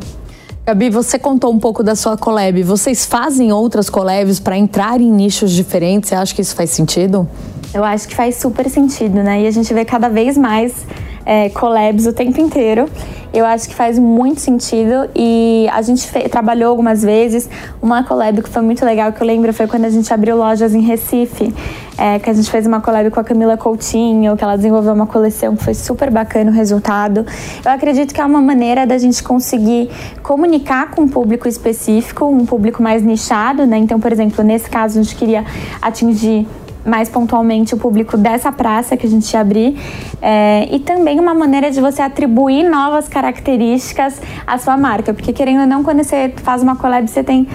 Gabi, 0.67 0.91
você 0.91 1.19
contou 1.19 1.53
um 1.53 1.59
pouco 1.59 1.83
da 1.83 1.95
sua 1.95 2.17
collab. 2.17 2.61
Vocês 2.65 3.07
fazem 3.07 3.53
outras 3.53 3.89
collabs 3.89 4.41
para 4.41 4.59
entrar 4.59 5.01
em 5.01 5.11
nichos 5.13 5.53
diferentes? 5.53 6.09
Você 6.09 6.17
acha 6.17 6.35
que 6.35 6.43
isso 6.43 6.57
faz 6.57 6.71
sentido? 6.71 7.29
Eu 7.73 7.85
acho 7.85 8.09
que 8.09 8.17
faz 8.17 8.37
super 8.37 8.69
sentido, 8.69 9.23
né? 9.23 9.43
E 9.43 9.47
a 9.47 9.51
gente 9.51 9.73
vê 9.73 9.85
cada 9.85 10.09
vez 10.09 10.37
mais 10.37 10.85
é, 11.27 11.51
collabs 11.51 12.07
o 12.07 12.13
tempo 12.13 12.41
inteiro. 12.41 12.89
Eu 13.35 13.45
acho 13.45 13.69
que 13.69 13.75
faz 13.75 13.99
muito 13.99 14.41
sentido 14.41 15.11
e 15.15 15.67
a 15.71 15.83
gente 15.83 16.09
trabalhou 16.31 16.71
algumas 16.71 17.03
vezes. 17.03 17.51
Uma 17.83 18.03
collab 18.03 18.41
que 18.41 18.49
foi 18.49 18.63
muito 18.63 18.83
legal, 18.83 19.13
que 19.13 19.21
eu 19.21 19.27
lembro, 19.27 19.53
foi 19.53 19.67
quando 19.67 19.85
a 19.85 19.91
gente 19.91 20.11
abriu 20.15 20.37
lojas 20.37 20.75
em 20.75 20.81
Recife, 20.81 21.53
é, 21.99 22.19
que 22.19 22.31
a 22.31 22.33
gente 22.33 22.51
fez 22.51 22.67
uma 22.67 22.81
collab 22.81 23.11
com 23.11 23.21
a 23.21 23.25
Camila 23.25 23.57
Coutinho, 23.59 24.37
que 24.39 24.45
ela 24.45 24.57
desenvolveu 24.57 24.95
uma 24.95 25.07
coleção 25.07 25.55
que 25.55 25.65
foi 25.65 25.75
super 25.75 26.11
bacana 26.11 26.51
o 26.51 26.55
resultado. 26.55 27.27
Eu 27.63 27.71
acredito 27.71 28.15
que 28.15 28.21
é 28.21 28.25
uma 28.25 28.41
maneira 28.41 28.87
da 28.87 28.97
gente 28.97 29.23
conseguir 29.23 29.91
comunicar 30.23 30.93
com 30.93 31.03
um 31.03 31.09
público 31.09 31.47
específico, 31.47 32.25
um 32.25 32.47
público 32.47 32.83
mais 32.83 33.03
nichado, 33.03 33.67
né? 33.67 33.77
Então, 33.77 34.01
por 34.01 34.13
exemplo, 34.13 34.43
nesse 34.43 34.71
caso, 34.71 34.99
a 34.99 35.03
gente 35.03 35.15
queria 35.15 35.45
atingir 35.83 36.47
mais 36.87 37.09
pontualmente 37.09 37.75
o 37.75 37.77
público 37.77 38.17
dessa 38.17 38.53
praça 38.53 38.97
que 38.97 39.07
a 39.07 39.11
gente 39.11 39.31
ia 39.33 39.41
abrir 39.41 39.77
é, 40.23 40.69
e 40.71 40.79
também 40.79 41.19
uma 41.19 41.35
maneira 41.35 41.71
de 41.71 41.81
você 41.81 42.01
atribuir 42.01 42.69
novas 42.69 43.09
características 43.09 44.21
à 44.47 44.57
sua 44.59 44.77
marca, 44.77 45.13
porque 45.13 45.33
querendo 45.33 45.63
ou 45.63 45.67
não, 45.67 45.83
quando 45.83 46.03
você 46.03 46.33
faz 46.37 46.63
uma 46.63 46.77
collab, 46.77 47.09
você 47.09 47.23
tem 47.23 47.49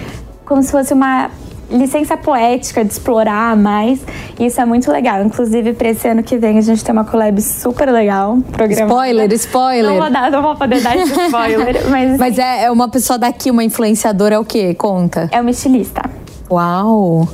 como 0.46 0.62
se 0.62 0.72
fosse 0.72 0.94
uma 0.94 1.30
licença 1.72 2.18
poética 2.18 2.84
de 2.84 2.92
explorar 2.92 3.56
mais. 3.56 4.02
E 4.38 4.46
isso 4.46 4.60
é 4.60 4.66
muito 4.66 4.92
legal. 4.92 5.24
Inclusive, 5.24 5.74
para 5.74 5.90
esse 5.90 6.08
ano 6.08 6.22
que 6.22 6.38
vem, 6.38 6.58
a 6.58 6.62
gente 6.62 6.84
tem 6.84 6.92
uma 6.92 7.06
collab 7.06 7.42
super 7.42 7.90
legal. 7.90 8.38
Programa. 8.52 8.92
Spoiler, 8.92 9.34
spoiler. 9.34 9.92
Não 9.92 10.02
vou, 10.02 10.12
dar, 10.12 10.32
não 10.32 10.42
vou 10.42 10.56
poder 10.56 10.82
dar 10.82 10.98
esse 10.98 11.14
spoiler. 11.26 11.88
mas 11.90 12.18
mas 12.18 12.38
é, 12.38 12.66
é 12.66 12.72
uma 12.72 12.90
pessoa 12.90 13.18
daqui, 13.18 13.50
uma 13.50 13.64
influenciadora, 13.64 14.36
é 14.36 14.40
o 14.40 14.46
quê? 14.46 14.74
Conta. 14.74 15.30
É 15.32 15.40
uma 15.40 15.52
estilista. 15.52 16.02
Uau! 16.50 17.28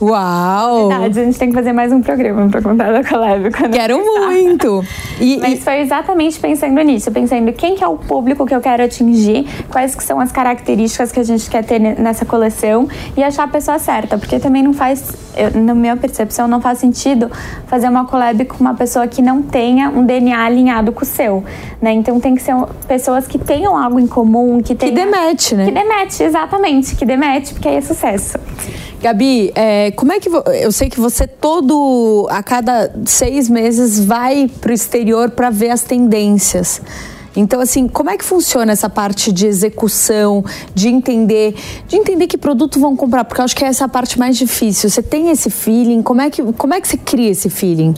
Uau! 0.00 0.88
Verdade, 0.88 1.20
a 1.20 1.24
gente 1.24 1.38
tem 1.38 1.48
que 1.48 1.54
fazer 1.56 1.72
mais 1.72 1.92
um 1.92 2.00
programa 2.00 2.48
para 2.48 2.62
contar 2.62 2.92
da 2.92 3.02
collab. 3.02 3.50
Quero 3.72 3.98
muito! 3.98 4.84
E, 5.20 5.38
Mas 5.38 5.58
e... 5.58 5.62
foi 5.62 5.80
exatamente 5.80 6.38
pensando 6.38 6.80
nisso, 6.82 7.10
pensando 7.10 7.52
quem 7.52 7.74
que 7.74 7.82
é 7.82 7.88
o 7.88 7.96
público 7.96 8.46
que 8.46 8.54
eu 8.54 8.60
quero 8.60 8.84
atingir, 8.84 9.44
quais 9.68 9.96
que 9.96 10.04
são 10.04 10.20
as 10.20 10.30
características 10.30 11.10
que 11.10 11.18
a 11.18 11.24
gente 11.24 11.50
quer 11.50 11.64
ter 11.64 11.80
nessa 11.80 12.24
coleção 12.24 12.88
e 13.16 13.24
achar 13.24 13.44
a 13.44 13.48
pessoa 13.48 13.80
certa, 13.80 14.16
porque 14.16 14.38
também 14.38 14.62
não 14.62 14.72
faz, 14.72 15.16
eu, 15.36 15.60
na 15.60 15.74
minha 15.74 15.96
percepção, 15.96 16.46
não 16.46 16.60
faz 16.60 16.78
sentido 16.78 17.28
fazer 17.66 17.88
uma 17.88 18.04
collab 18.04 18.44
com 18.44 18.58
uma 18.60 18.74
pessoa 18.74 19.08
que 19.08 19.20
não 19.20 19.42
tenha 19.42 19.88
um 19.88 20.04
DNA 20.04 20.44
alinhado 20.44 20.92
com 20.92 21.02
o 21.02 21.06
seu, 21.06 21.42
né? 21.82 21.92
Então 21.92 22.20
tem 22.20 22.36
que 22.36 22.42
ser 22.42 22.54
pessoas 22.86 23.26
que 23.26 23.36
tenham 23.36 23.76
algo 23.76 23.98
em 23.98 24.06
comum, 24.06 24.62
que 24.62 24.76
tenham... 24.76 24.94
Que 24.94 25.04
demete, 25.04 25.56
né? 25.56 25.64
Que 25.64 25.72
demete, 25.72 26.22
exatamente, 26.22 26.94
que 26.94 27.04
demete, 27.04 27.52
porque 27.52 27.66
aí 27.66 27.76
é 27.76 27.80
sucesso. 27.80 28.38
Gabi, 29.00 29.52
é, 29.54 29.92
como 29.92 30.12
é 30.12 30.18
que 30.18 30.28
eu 30.28 30.72
sei 30.72 30.90
que 30.90 30.98
você 30.98 31.26
todo 31.26 32.26
a 32.30 32.42
cada 32.42 32.92
seis 33.06 33.48
meses 33.48 34.04
vai 34.04 34.50
para 34.60 34.70
o 34.70 34.74
exterior 34.74 35.30
para 35.30 35.50
ver 35.50 35.70
as 35.70 35.82
tendências. 35.82 36.82
Então, 37.36 37.60
assim, 37.60 37.86
como 37.86 38.10
é 38.10 38.16
que 38.16 38.24
funciona 38.24 38.72
essa 38.72 38.90
parte 38.90 39.30
de 39.30 39.46
execução, 39.46 40.44
de 40.74 40.88
entender, 40.88 41.54
de 41.86 41.94
entender 41.94 42.26
que 42.26 42.36
produto 42.36 42.80
vão 42.80 42.96
comprar? 42.96 43.24
Porque 43.24 43.40
eu 43.40 43.44
acho 43.44 43.54
que 43.54 43.64
é 43.64 43.68
essa 43.68 43.84
a 43.84 43.88
parte 43.88 44.18
mais 44.18 44.36
difícil. 44.36 44.90
Você 44.90 45.00
tem 45.00 45.30
esse 45.30 45.48
feeling? 45.48 46.02
Como 46.02 46.20
é 46.20 46.30
que, 46.30 46.42
como 46.54 46.74
é 46.74 46.80
que 46.80 46.88
você 46.88 46.96
cria 46.96 47.30
esse 47.30 47.48
feeling? 47.48 47.94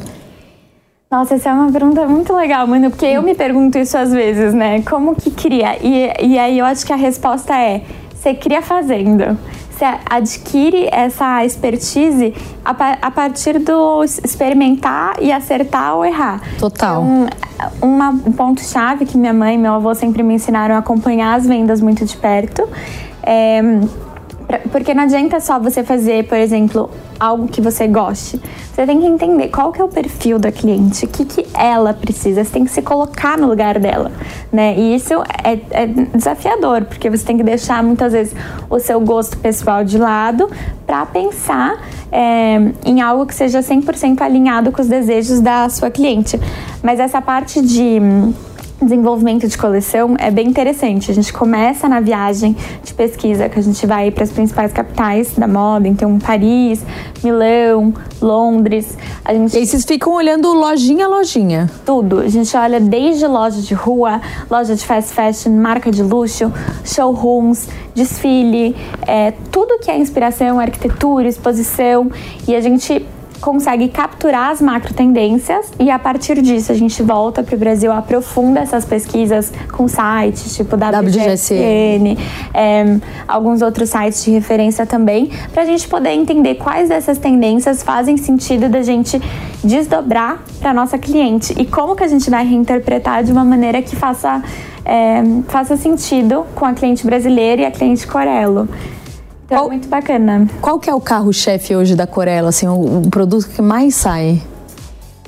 Nossa, 1.10 1.36
essa 1.36 1.48
é 1.48 1.52
uma 1.54 1.72
pergunta 1.72 2.06
muito 2.06 2.34
legal, 2.36 2.66
mano, 2.66 2.90
porque 2.90 3.06
eu 3.06 3.22
me 3.22 3.34
pergunto 3.34 3.78
isso 3.78 3.96
às 3.96 4.12
vezes, 4.12 4.52
né? 4.52 4.82
Como 4.82 5.16
que 5.16 5.30
cria? 5.30 5.78
E, 5.82 6.12
e 6.22 6.38
aí 6.38 6.58
eu 6.58 6.66
acho 6.66 6.84
que 6.84 6.92
a 6.92 6.96
resposta 6.96 7.56
é: 7.56 7.82
você 8.14 8.34
cria 8.34 8.60
fazendo 8.60 9.38
você 9.80 9.98
adquire 10.08 10.88
essa 10.92 11.44
expertise 11.44 12.34
a, 12.62 12.70
a, 12.70 13.10
partir 13.10 13.58
do 13.58 14.04
experimentar 14.04 15.14
e 15.20 15.32
acertar 15.32 15.96
ou 15.96 16.04
errar. 16.04 16.42
Total. 16.58 17.02
Então, 17.02 17.28
uma, 17.80 18.10
um 18.10 18.32
ponto-chave 18.32 19.06
que 19.06 19.16
minha 19.16 19.32
mãe 19.32 19.54
e 19.54 19.58
meu 19.58 19.72
avô 19.72 19.94
sempre 19.94 20.22
me 20.22 20.34
ensinaram 20.34 20.74
a 20.74 20.78
acompanhar 20.78 21.34
as 21.34 21.46
vendas 21.46 21.80
muito 21.80 22.04
de 22.04 22.16
perto. 22.16 22.68
É, 23.22 23.62
porque 24.70 24.92
não 24.92 25.04
adianta 25.04 25.40
só 25.40 25.58
você 25.58 25.82
fazer, 25.82 26.26
por 26.26 26.36
exemplo, 26.36 26.90
algo 27.20 27.46
que 27.46 27.60
você 27.60 27.86
goste. 27.86 28.40
Você 28.72 28.86
tem 28.86 28.98
que 28.98 29.06
entender 29.06 29.48
qual 29.48 29.70
que 29.70 29.80
é 29.80 29.84
o 29.84 29.88
perfil 29.88 30.38
da 30.38 30.50
cliente, 30.50 31.04
o 31.04 31.08
que, 31.08 31.26
que 31.26 31.46
ela 31.54 31.92
precisa. 31.92 32.42
Você 32.42 32.50
tem 32.50 32.64
que 32.64 32.70
se 32.70 32.80
colocar 32.80 33.36
no 33.36 33.46
lugar 33.46 33.78
dela, 33.78 34.10
né? 34.50 34.74
E 34.76 34.94
isso 34.94 35.14
é, 35.44 35.60
é 35.70 35.86
desafiador, 35.86 36.84
porque 36.84 37.10
você 37.10 37.24
tem 37.24 37.36
que 37.36 37.44
deixar 37.44 37.82
muitas 37.82 38.14
vezes 38.14 38.34
o 38.70 38.78
seu 38.78 38.98
gosto 39.00 39.36
pessoal 39.36 39.84
de 39.84 39.98
lado 39.98 40.48
para 40.86 41.04
pensar 41.04 41.78
é, 42.10 42.56
em 42.84 43.00
algo 43.00 43.26
que 43.26 43.34
seja 43.34 43.60
100% 43.60 44.22
alinhado 44.22 44.72
com 44.72 44.80
os 44.80 44.88
desejos 44.88 45.40
da 45.40 45.68
sua 45.68 45.90
cliente. 45.90 46.40
Mas 46.82 46.98
essa 46.98 47.20
parte 47.20 47.60
de 47.60 48.00
desenvolvimento 48.80 49.46
de 49.46 49.56
coleção 49.56 50.16
é 50.18 50.30
bem 50.30 50.48
interessante. 50.48 51.10
A 51.10 51.14
gente 51.14 51.32
começa 51.32 51.88
na 51.88 52.00
viagem 52.00 52.56
de 52.82 52.94
pesquisa, 52.94 53.48
que 53.48 53.58
a 53.58 53.62
gente 53.62 53.86
vai 53.86 54.10
para 54.10 54.24
as 54.24 54.30
principais 54.30 54.72
capitais 54.72 55.32
da 55.34 55.46
moda, 55.46 55.86
então 55.86 56.18
Paris, 56.18 56.82
Milão, 57.22 57.92
Londres. 58.20 58.96
A 59.24 59.32
gente... 59.34 59.54
E 59.54 59.58
aí 59.58 59.66
vocês 59.66 59.84
ficam 59.84 60.12
olhando 60.12 60.52
lojinha 60.52 61.06
a 61.06 61.08
lojinha? 61.08 61.70
Tudo. 61.84 62.20
A 62.20 62.28
gente 62.28 62.56
olha 62.56 62.80
desde 62.80 63.26
loja 63.26 63.60
de 63.60 63.74
rua, 63.74 64.20
loja 64.50 64.74
de 64.74 64.84
fast 64.84 65.12
fashion, 65.12 65.52
marca 65.52 65.90
de 65.90 66.02
luxo, 66.02 66.52
showrooms, 66.84 67.68
desfile, 67.94 68.76
é, 69.06 69.32
tudo 69.50 69.78
que 69.78 69.90
é 69.90 69.98
inspiração, 69.98 70.58
arquitetura, 70.58 71.28
exposição. 71.28 72.10
E 72.46 72.54
a 72.54 72.60
gente 72.60 73.06
consegue 73.40 73.88
capturar 73.88 74.50
as 74.50 74.60
macro 74.60 74.92
tendências 74.92 75.72
e 75.78 75.90
a 75.90 75.98
partir 75.98 76.40
disso 76.42 76.70
a 76.70 76.74
gente 76.74 77.02
volta 77.02 77.42
para 77.42 77.54
o 77.54 77.58
Brasil, 77.58 77.90
aprofunda 77.90 78.60
essas 78.60 78.84
pesquisas 78.84 79.52
com 79.72 79.88
sites 79.88 80.56
tipo 80.56 80.76
WGSN, 80.76 82.16
é, 82.52 82.98
alguns 83.26 83.62
outros 83.62 83.88
sites 83.88 84.24
de 84.24 84.30
referência 84.30 84.84
também, 84.86 85.30
para 85.52 85.62
a 85.62 85.66
gente 85.66 85.88
poder 85.88 86.10
entender 86.10 86.56
quais 86.56 86.88
dessas 86.88 87.18
tendências 87.18 87.82
fazem 87.82 88.16
sentido 88.16 88.68
da 88.68 88.82
gente 88.82 89.20
desdobrar 89.64 90.42
para 90.60 90.72
nossa 90.72 90.98
cliente 90.98 91.54
e 91.58 91.64
como 91.64 91.96
que 91.96 92.04
a 92.04 92.08
gente 92.08 92.28
vai 92.30 92.46
reinterpretar 92.46 93.24
de 93.24 93.32
uma 93.32 93.44
maneira 93.44 93.80
que 93.80 93.96
faça, 93.96 94.42
é, 94.84 95.22
faça 95.48 95.76
sentido 95.76 96.44
com 96.54 96.64
a 96.64 96.72
cliente 96.72 97.04
brasileira 97.04 97.62
e 97.62 97.64
a 97.64 97.70
cliente 97.70 98.06
Corello. 98.06 98.68
Então, 99.50 99.58
qual, 99.58 99.66
é 99.66 99.70
muito 99.70 99.88
bacana. 99.88 100.48
Qual 100.60 100.78
que 100.78 100.88
é 100.88 100.94
o 100.94 101.00
carro-chefe 101.00 101.74
hoje 101.74 101.96
da 101.96 102.06
Corella, 102.06 102.50
assim, 102.50 102.68
o, 102.68 102.98
o 102.98 103.10
produto 103.10 103.48
que 103.48 103.60
mais 103.60 103.96
sai? 103.96 104.40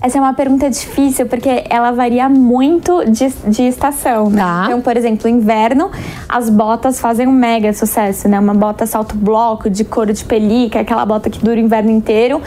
Essa 0.00 0.18
é 0.18 0.20
uma 0.20 0.32
pergunta 0.32 0.70
difícil 0.70 1.26
porque 1.26 1.64
ela 1.68 1.90
varia 1.90 2.28
muito 2.28 3.04
de, 3.04 3.28
de 3.48 3.62
estação. 3.62 4.30
Né? 4.30 4.40
Tá. 4.40 4.64
Então, 4.66 4.80
por 4.80 4.96
exemplo, 4.96 5.28
inverno, 5.28 5.90
as 6.28 6.48
botas 6.48 7.00
fazem 7.00 7.26
um 7.26 7.32
mega 7.32 7.72
sucesso, 7.72 8.28
né? 8.28 8.38
Uma 8.38 8.54
bota 8.54 8.86
salto 8.86 9.16
bloco 9.16 9.68
de 9.68 9.84
couro 9.84 10.12
de 10.12 10.24
pelica, 10.24 10.80
aquela 10.80 11.04
bota 11.04 11.28
que 11.28 11.40
dura 11.40 11.56
o 11.56 11.60
inverno 11.60 11.90
inteiro 11.90 12.40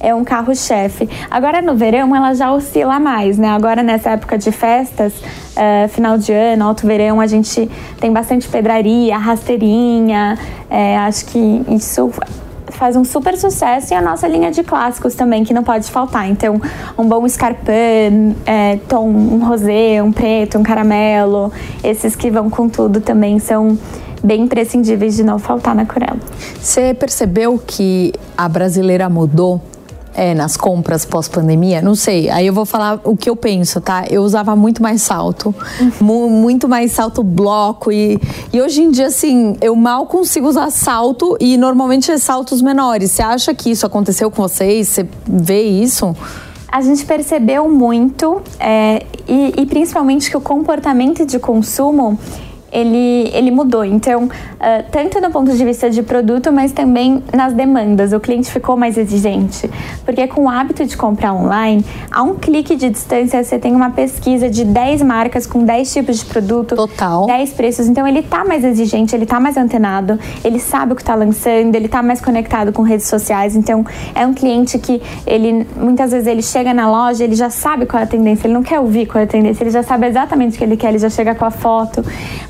é 0.00 0.14
um 0.14 0.24
carro-chefe. 0.24 1.08
Agora 1.30 1.60
no 1.60 1.74
verão 1.74 2.14
ela 2.14 2.34
já 2.34 2.52
oscila 2.52 2.98
mais, 2.98 3.38
né? 3.38 3.48
Agora 3.48 3.82
nessa 3.82 4.10
época 4.10 4.38
de 4.38 4.52
festas, 4.52 5.12
uh, 5.14 5.88
final 5.88 6.16
de 6.18 6.32
ano, 6.32 6.64
alto 6.64 6.86
verão, 6.86 7.20
a 7.20 7.26
gente 7.26 7.68
tem 8.00 8.12
bastante 8.12 8.48
pedraria, 8.48 9.16
rasteirinha. 9.16 10.38
É, 10.70 10.98
acho 10.98 11.26
que 11.26 11.64
isso 11.68 12.10
faz 12.70 12.94
um 12.96 13.04
super 13.04 13.36
sucesso 13.36 13.92
e 13.92 13.96
a 13.96 14.00
nossa 14.00 14.28
linha 14.28 14.50
de 14.50 14.62
clássicos 14.62 15.14
também, 15.14 15.42
que 15.44 15.52
não 15.52 15.64
pode 15.64 15.90
faltar. 15.90 16.28
Então, 16.30 16.60
um 16.96 17.08
bom 17.08 17.26
escarpin, 17.26 18.36
é, 18.46 18.78
tom, 18.88 19.08
um 19.08 19.44
rosé, 19.44 20.02
um 20.02 20.12
preto, 20.12 20.58
um 20.58 20.62
caramelo, 20.62 21.52
esses 21.82 22.14
que 22.14 22.30
vão 22.30 22.48
com 22.48 22.68
tudo 22.68 23.00
também 23.00 23.38
são 23.38 23.76
bem 24.22 24.42
imprescindíveis 24.42 25.16
de 25.16 25.24
não 25.24 25.38
faltar 25.38 25.74
na 25.74 25.86
Corella. 25.86 26.18
Você 26.60 26.94
percebeu 26.94 27.60
que 27.64 28.12
a 28.36 28.48
brasileira 28.48 29.08
mudou 29.08 29.60
é, 30.18 30.34
nas 30.34 30.56
compras 30.56 31.04
pós-pandemia? 31.04 31.80
Não 31.80 31.94
sei. 31.94 32.28
Aí 32.28 32.44
eu 32.44 32.52
vou 32.52 32.66
falar 32.66 33.00
o 33.04 33.16
que 33.16 33.30
eu 33.30 33.36
penso, 33.36 33.80
tá? 33.80 34.04
Eu 34.10 34.22
usava 34.22 34.56
muito 34.56 34.82
mais 34.82 35.00
salto, 35.00 35.54
mu 36.00 36.28
muito 36.28 36.68
mais 36.68 36.90
salto 36.90 37.22
bloco. 37.22 37.92
E, 37.92 38.20
e 38.52 38.60
hoje 38.60 38.82
em 38.82 38.90
dia, 38.90 39.06
assim, 39.06 39.56
eu 39.60 39.76
mal 39.76 40.06
consigo 40.06 40.48
usar 40.48 40.70
salto 40.70 41.36
e 41.38 41.56
normalmente 41.56 42.10
é 42.10 42.18
saltos 42.18 42.60
menores. 42.60 43.12
Você 43.12 43.22
acha 43.22 43.54
que 43.54 43.70
isso 43.70 43.86
aconteceu 43.86 44.28
com 44.28 44.42
vocês? 44.42 44.88
Você 44.88 45.08
vê 45.24 45.62
isso? 45.62 46.16
A 46.70 46.82
gente 46.82 47.06
percebeu 47.06 47.68
muito, 47.70 48.42
é, 48.58 49.06
e, 49.26 49.54
e 49.56 49.66
principalmente 49.66 50.28
que 50.28 50.36
o 50.36 50.40
comportamento 50.40 51.24
de 51.24 51.38
consumo 51.38 52.18
ele, 52.72 53.30
ele 53.32 53.50
mudou. 53.50 53.84
Então, 53.84 54.24
uh, 54.24 54.30
tanto 54.90 55.20
do 55.20 55.30
ponto 55.30 55.52
de 55.52 55.64
vista 55.64 55.90
de 55.90 56.02
produto, 56.02 56.52
mas 56.52 56.72
também 56.72 57.22
nas 57.32 57.52
demandas. 57.52 58.12
O 58.12 58.20
cliente 58.20 58.50
ficou 58.50 58.76
mais 58.76 58.96
exigente. 58.96 59.70
Porque 60.04 60.26
com 60.26 60.44
o 60.44 60.48
hábito 60.48 60.84
de 60.84 60.96
comprar 60.96 61.32
online, 61.32 61.84
a 62.10 62.22
um 62.22 62.34
clique 62.34 62.76
de 62.76 62.90
distância 62.90 63.42
você 63.42 63.58
tem 63.58 63.74
uma 63.74 63.90
pesquisa 63.90 64.48
de 64.48 64.64
10 64.64 65.02
marcas 65.02 65.46
com 65.46 65.64
10 65.64 65.92
tipos 65.92 66.18
de 66.18 66.24
produto. 66.26 66.76
Total. 66.76 67.26
10 67.26 67.52
preços. 67.52 67.88
Então, 67.88 68.06
ele 68.06 68.22
tá 68.22 68.44
mais 68.44 68.64
exigente, 68.64 69.14
ele 69.14 69.26
tá 69.26 69.40
mais 69.40 69.56
antenado, 69.56 70.18
ele 70.44 70.58
sabe 70.58 70.92
o 70.92 70.96
que 70.96 71.02
está 71.02 71.14
lançando, 71.14 71.74
ele 71.74 71.88
tá 71.88 72.02
mais 72.02 72.20
conectado 72.20 72.72
com 72.72 72.82
redes 72.82 73.06
sociais. 73.06 73.56
Então, 73.56 73.84
é 74.14 74.26
um 74.26 74.34
cliente 74.34 74.78
que 74.78 75.00
ele, 75.26 75.66
muitas 75.76 76.10
vezes, 76.12 76.26
ele 76.26 76.42
chega 76.42 76.74
na 76.74 76.90
loja, 76.90 77.24
ele 77.24 77.34
já 77.34 77.50
sabe 77.50 77.86
qual 77.86 78.00
é 78.00 78.04
a 78.04 78.06
tendência, 78.06 78.46
ele 78.46 78.54
não 78.54 78.62
quer 78.62 78.80
ouvir 78.80 79.06
qual 79.06 79.20
é 79.20 79.24
a 79.24 79.26
tendência, 79.26 79.62
ele 79.62 79.70
já 79.70 79.82
sabe 79.82 80.06
exatamente 80.06 80.54
o 80.54 80.58
que 80.58 80.64
ele 80.64 80.76
quer, 80.76 80.88
ele 80.88 80.98
já 80.98 81.10
chega 81.10 81.34
com 81.34 81.44
a 81.44 81.50
foto. 81.50 82.04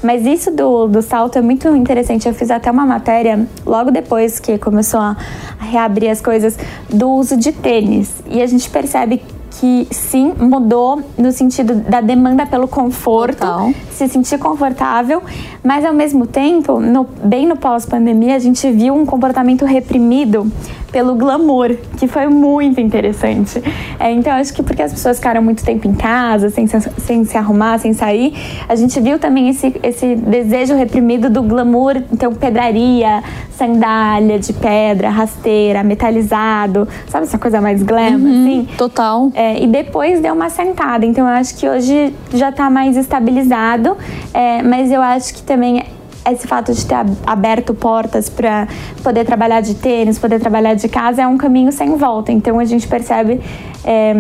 Mas 0.08 0.24
isso 0.24 0.50
do, 0.50 0.86
do 0.86 1.02
salto 1.02 1.36
é 1.36 1.42
muito 1.42 1.68
interessante. 1.76 2.26
Eu 2.26 2.32
fiz 2.32 2.50
até 2.50 2.70
uma 2.70 2.86
matéria 2.86 3.46
logo 3.66 3.90
depois 3.90 4.40
que 4.40 4.56
começou 4.56 4.98
a 4.98 5.14
reabrir 5.60 6.08
as 6.08 6.18
coisas 6.18 6.56
do 6.88 7.10
uso 7.10 7.36
de 7.36 7.52
tênis. 7.52 8.22
E 8.26 8.40
a 8.40 8.46
gente 8.46 8.70
percebe 8.70 9.20
que 9.58 9.88
sim, 9.90 10.32
mudou 10.38 11.02
no 11.16 11.32
sentido 11.32 11.74
da 11.74 12.00
demanda 12.00 12.46
pelo 12.46 12.68
conforto, 12.68 13.38
Total. 13.38 13.72
se 13.90 14.08
sentir 14.08 14.38
confortável, 14.38 15.22
mas 15.64 15.84
ao 15.84 15.92
mesmo 15.92 16.26
tempo, 16.26 16.78
no, 16.78 17.06
bem 17.24 17.46
no 17.46 17.56
pós-pandemia, 17.56 18.36
a 18.36 18.38
gente 18.38 18.70
viu 18.70 18.94
um 18.94 19.04
comportamento 19.04 19.64
reprimido 19.64 20.50
pelo 20.90 21.14
glamour, 21.14 21.76
que 21.98 22.08
foi 22.08 22.28
muito 22.28 22.80
interessante. 22.80 23.62
É, 23.98 24.10
então, 24.10 24.32
acho 24.32 24.54
que 24.54 24.62
porque 24.62 24.82
as 24.82 24.92
pessoas 24.92 25.18
ficaram 25.18 25.42
muito 25.42 25.64
tempo 25.64 25.86
em 25.86 25.94
casa, 25.94 26.50
sem, 26.50 26.66
sem 26.66 27.24
se 27.24 27.36
arrumar, 27.36 27.78
sem 27.78 27.92
sair, 27.92 28.34
a 28.68 28.74
gente 28.74 28.98
viu 29.00 29.18
também 29.18 29.48
esse, 29.48 29.74
esse 29.82 30.14
desejo 30.16 30.74
reprimido 30.74 31.28
do 31.28 31.42
glamour, 31.42 32.02
então, 32.10 32.32
pedraria, 32.34 33.22
sandália 33.56 34.38
de 34.38 34.52
pedra, 34.52 35.10
rasteira, 35.10 35.82
metalizado, 35.82 36.88
sabe 37.08 37.26
essa 37.26 37.38
coisa 37.38 37.60
mais 37.60 37.82
glam, 37.82 38.16
uhum, 38.16 38.42
assim? 38.42 38.68
Total. 38.78 39.30
É, 39.34 39.47
e 39.56 39.66
depois 39.66 40.20
deu 40.20 40.34
uma 40.34 40.50
sentada, 40.50 41.06
então 41.06 41.26
eu 41.26 41.34
acho 41.34 41.56
que 41.56 41.68
hoje 41.68 42.14
já 42.34 42.50
está 42.50 42.68
mais 42.68 42.96
estabilizado, 42.96 43.96
é, 44.34 44.62
mas 44.62 44.90
eu 44.90 45.00
acho 45.00 45.34
que 45.34 45.42
também 45.42 45.82
esse 46.30 46.46
fato 46.46 46.72
de 46.72 46.84
ter 46.84 46.96
aberto 47.26 47.74
portas 47.74 48.28
para 48.28 48.68
poder 49.02 49.24
trabalhar 49.24 49.60
de 49.60 49.74
tênis, 49.74 50.18
poder 50.18 50.40
trabalhar 50.40 50.74
de 50.74 50.88
casa, 50.88 51.22
é 51.22 51.26
um 51.26 51.38
caminho 51.38 51.72
sem 51.72 51.96
volta. 51.96 52.32
Então 52.32 52.58
a 52.58 52.64
gente 52.64 52.86
percebe. 52.86 53.40
É, 53.84 54.14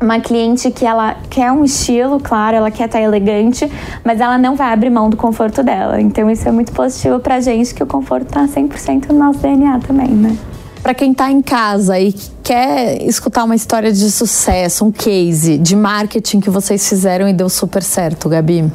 uma 0.00 0.18
cliente 0.18 0.70
que 0.70 0.84
ela 0.84 1.16
quer 1.28 1.52
um 1.52 1.62
estilo, 1.62 2.18
claro, 2.18 2.56
ela 2.56 2.70
quer 2.70 2.86
estar 2.86 3.00
elegante, 3.00 3.70
mas 4.02 4.20
ela 4.20 4.38
não 4.38 4.56
vai 4.56 4.72
abrir 4.72 4.88
mão 4.88 5.10
do 5.10 5.16
conforto 5.16 5.62
dela. 5.62 6.00
Então 6.00 6.30
isso 6.30 6.48
é 6.48 6.52
muito 6.52 6.72
positivo 6.72 7.20
pra 7.20 7.38
gente 7.40 7.74
que 7.74 7.82
o 7.82 7.86
conforto 7.86 8.26
tá 8.26 8.46
100% 8.46 9.10
no 9.10 9.18
nosso 9.18 9.40
DNA 9.40 9.78
também, 9.80 10.08
né? 10.08 10.36
Para 10.82 10.94
quem 10.94 11.12
está 11.12 11.30
em 11.30 11.42
casa 11.42 11.98
e 11.98 12.12
quer 12.42 13.02
escutar 13.02 13.44
uma 13.44 13.54
história 13.54 13.92
de 13.92 14.10
sucesso, 14.10 14.84
um 14.84 14.90
case 14.90 15.58
de 15.58 15.76
marketing 15.76 16.40
que 16.40 16.48
vocês 16.48 16.88
fizeram 16.88 17.28
e 17.28 17.32
deu 17.32 17.48
super 17.48 17.82
certo, 17.82 18.28
Gabi. 18.28 18.70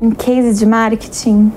Um 0.00 0.12
case 0.12 0.58
de 0.58 0.64
marketing. 0.64 1.52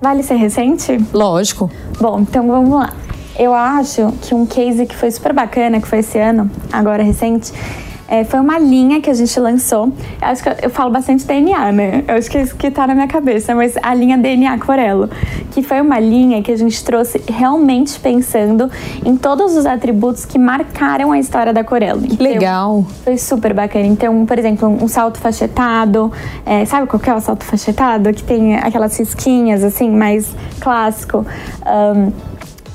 Vale 0.00 0.22
ser 0.22 0.34
recente? 0.36 0.98
Lógico. 1.12 1.70
Bom, 2.00 2.20
então 2.20 2.46
vamos 2.46 2.70
lá. 2.70 2.92
Eu 3.38 3.54
acho 3.54 4.12
que 4.22 4.34
um 4.34 4.46
case 4.46 4.86
que 4.86 4.96
foi 4.96 5.10
super 5.10 5.32
bacana, 5.32 5.80
que 5.80 5.86
foi 5.86 5.98
esse 5.98 6.18
ano, 6.18 6.50
agora 6.72 7.02
recente, 7.02 7.52
é, 8.12 8.24
foi 8.24 8.40
uma 8.40 8.58
linha 8.58 9.00
que 9.00 9.08
a 9.08 9.14
gente 9.14 9.40
lançou. 9.40 9.86
Eu 10.20 10.28
acho 10.28 10.42
que 10.42 10.48
eu, 10.50 10.54
eu, 10.64 10.70
falo 10.70 10.90
bastante 10.90 11.24
DNA, 11.24 11.72
né? 11.72 12.04
Eu 12.06 12.16
acho 12.16 12.30
que 12.30 12.36
é 12.36 12.42
isso 12.42 12.54
que 12.54 12.70
tá 12.70 12.86
na 12.86 12.94
minha 12.94 13.08
cabeça, 13.08 13.54
mas 13.54 13.74
a 13.82 13.94
linha 13.94 14.18
DNA 14.18 14.58
Corello, 14.58 15.08
que 15.50 15.62
foi 15.62 15.80
uma 15.80 15.98
linha 15.98 16.42
que 16.42 16.52
a 16.52 16.56
gente 16.56 16.84
trouxe 16.84 17.22
realmente 17.26 17.98
pensando 17.98 18.70
em 19.02 19.16
todos 19.16 19.56
os 19.56 19.64
atributos 19.64 20.26
que 20.26 20.38
marcaram 20.38 21.10
a 21.10 21.18
história 21.18 21.54
da 21.54 21.64
Corello. 21.64 22.02
Que 22.02 22.22
legal! 22.22 22.84
Foi 23.02 23.16
super 23.16 23.54
bacana. 23.54 23.86
Então, 23.86 24.26
por 24.26 24.38
exemplo, 24.38 24.68
um 24.68 24.88
salto 24.88 25.16
fachetado, 25.16 26.12
é, 26.44 26.66
sabe 26.66 26.86
qual 26.86 27.00
que 27.00 27.08
é 27.08 27.14
o 27.14 27.20
salto 27.20 27.44
fachetado? 27.44 28.12
Que 28.12 28.22
tem 28.22 28.56
aquelas 28.56 28.94
risquinhas, 28.98 29.64
assim, 29.64 29.90
mais 29.90 30.36
clássico. 30.60 31.24
Um, 31.66 32.31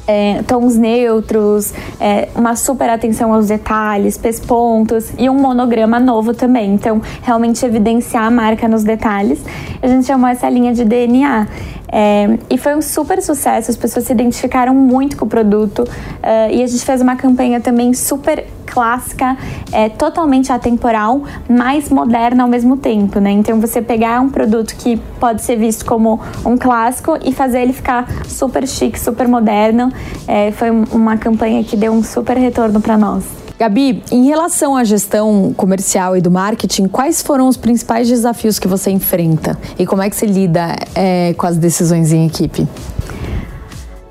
é, 0.08 0.42
tons 0.44 0.78
neutros, 0.78 1.74
é, 2.00 2.30
uma 2.34 2.56
super 2.56 2.90
atenção 2.90 3.34
aos 3.34 3.48
detalhes, 3.48 4.18
pespontos 4.18 5.12
e 5.18 5.30
um 5.30 5.36
monograma 5.36 6.00
novo 6.00 6.34
também. 6.34 6.74
Então, 6.74 7.02
realmente 7.22 7.66
evidenciar 7.66 8.26
a 8.26 8.32
marca 8.32 8.68
nos 8.68 8.84
detalhes. 8.84 9.40
A 9.82 9.88
gente 9.88 10.08
chamou 10.08 10.30
essa 10.30 10.50
linha 10.50 10.74
de 10.74 10.86
DNA. 10.86 11.48
É, 11.90 12.38
e 12.50 12.58
foi 12.58 12.76
um 12.76 12.82
super 12.82 13.22
sucesso, 13.22 13.72
as 13.72 13.78
pessoas 13.78 14.06
se 14.06 14.12
identificaram 14.12 14.74
muito 14.74 15.16
com 15.16 15.26
o 15.26 15.28
produto 15.28 15.80
uh, 15.80 16.52
e 16.52 16.62
a 16.62 16.68
gente 16.68 16.84
fez 16.84 17.02
uma 17.02 17.16
campanha 17.16 17.62
também 17.62 17.94
super 17.94 18.46
clássica, 18.66 19.38
é, 19.72 19.90
totalmente 19.90 20.52
atemporal, 20.52 21.24
mas 21.50 21.90
moderna 21.90 22.44
ao 22.44 22.50
mesmo 22.50 22.78
tempo, 22.78 23.20
né? 23.20 23.32
Então 23.32 23.60
você 23.60 23.82
pegar 23.82 24.22
um 24.22 24.30
produto 24.30 24.76
que 24.76 24.98
pode 25.20 25.42
ser 25.42 25.56
visto 25.56 25.86
como 25.86 26.20
um 26.46 26.58
clássico 26.58 27.18
e 27.24 27.34
fazer 27.34 27.62
ele 27.62 27.74
ficar 27.74 28.08
super 28.28 28.68
chique, 28.68 29.00
super 29.00 29.28
moderno, 29.28 29.92
é, 30.28 30.52
foi 30.52 30.70
uma 30.70 31.18
campanha 31.18 31.64
que 31.64 31.76
deu 31.76 31.94
um 31.94 32.04
super 32.04 32.38
retorno 32.38 32.82
para 32.82 32.98
nós. 32.98 33.47
Gabi, 33.60 34.04
em 34.12 34.26
relação 34.26 34.76
à 34.76 34.84
gestão 34.84 35.52
comercial 35.58 36.16
e 36.16 36.22
do 36.22 36.30
marketing, 36.30 36.88
quais 36.88 37.22
foram 37.24 37.48
os 37.48 37.58
principais 37.58 38.08
desafios 38.08 38.60
que 38.60 38.68
você 38.68 38.92
enfrenta 38.92 39.58
e 39.80 39.86
como 39.86 40.02
é 40.02 40.10
que 40.10 40.16
você 40.16 40.28
lida 40.28 40.76
é, 40.94 41.34
com 41.34 41.48
as 41.48 41.58
decisões 41.58 42.14
em 42.14 42.28
equipe? 42.28 42.68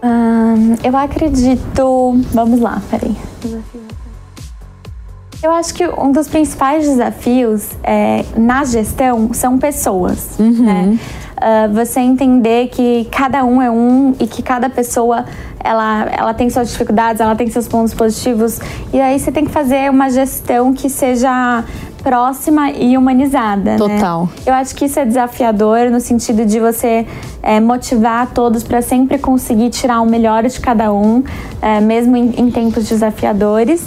Hum, 0.03 0.75
eu 0.83 0.97
acredito. 0.97 2.21
Vamos 2.33 2.61
lá, 2.61 2.83
peraí. 2.91 3.17
Eu 5.43 5.53
acho 5.53 5.75
que 5.75 5.87
um 5.87 6.11
dos 6.11 6.27
principais 6.27 6.85
desafios 6.85 7.69
é, 7.85 8.25
na 8.37 8.65
gestão 8.65 9.33
são 9.33 9.59
pessoas. 9.59 10.37
Uhum. 10.39 10.65
Né? 10.65 10.99
Uh, 11.37 11.72
você 11.72 12.01
entender 12.01 12.68
que 12.68 13.07
cada 13.11 13.44
um 13.44 13.61
é 13.61 13.70
um 13.70 14.14
e 14.18 14.27
que 14.27 14.42
cada 14.42 14.70
pessoa 14.70 15.27
ela, 15.62 16.07
ela 16.11 16.35
tem 16.35 16.49
suas 16.49 16.70
dificuldades, 16.70 17.20
ela 17.20 17.35
tem 17.35 17.51
seus 17.51 17.68
pontos 17.68 17.92
positivos. 17.92 18.59
E 18.92 19.01
aí 19.01 19.18
você 19.18 19.31
tem 19.31 19.44
que 19.44 19.51
fazer 19.51 19.90
uma 19.90 20.09
gestão 20.09 20.72
que 20.72 20.88
seja 20.88 21.64
próxima 22.03 22.70
e 22.70 22.96
humanizada. 22.96 23.72
Né? 23.72 23.77
Total. 23.77 24.27
Né? 24.27 24.29
Eu 24.46 24.55
acho 24.55 24.77
que 24.77 24.85
isso 24.85 25.01
é 25.01 25.05
desafiador 25.05 25.90
no 25.90 26.01
sentido 26.01 26.46
de 26.46 26.61
você 26.61 27.05
é, 27.42 27.59
motivar 27.59 28.31
todos 28.33 28.62
para 28.62 28.81
sempre 28.81 29.18
conseguir 29.18 29.70
tirar 29.70 30.01
o 30.01 30.07
melhor 30.07 30.44
de 30.44 30.61
cada 30.61 30.92
um, 30.92 31.25
é, 31.61 31.81
mesmo 31.81 32.16
em, 32.16 32.33
em 32.38 32.51
tempos 32.51 32.88
desafiadores. 32.88 33.85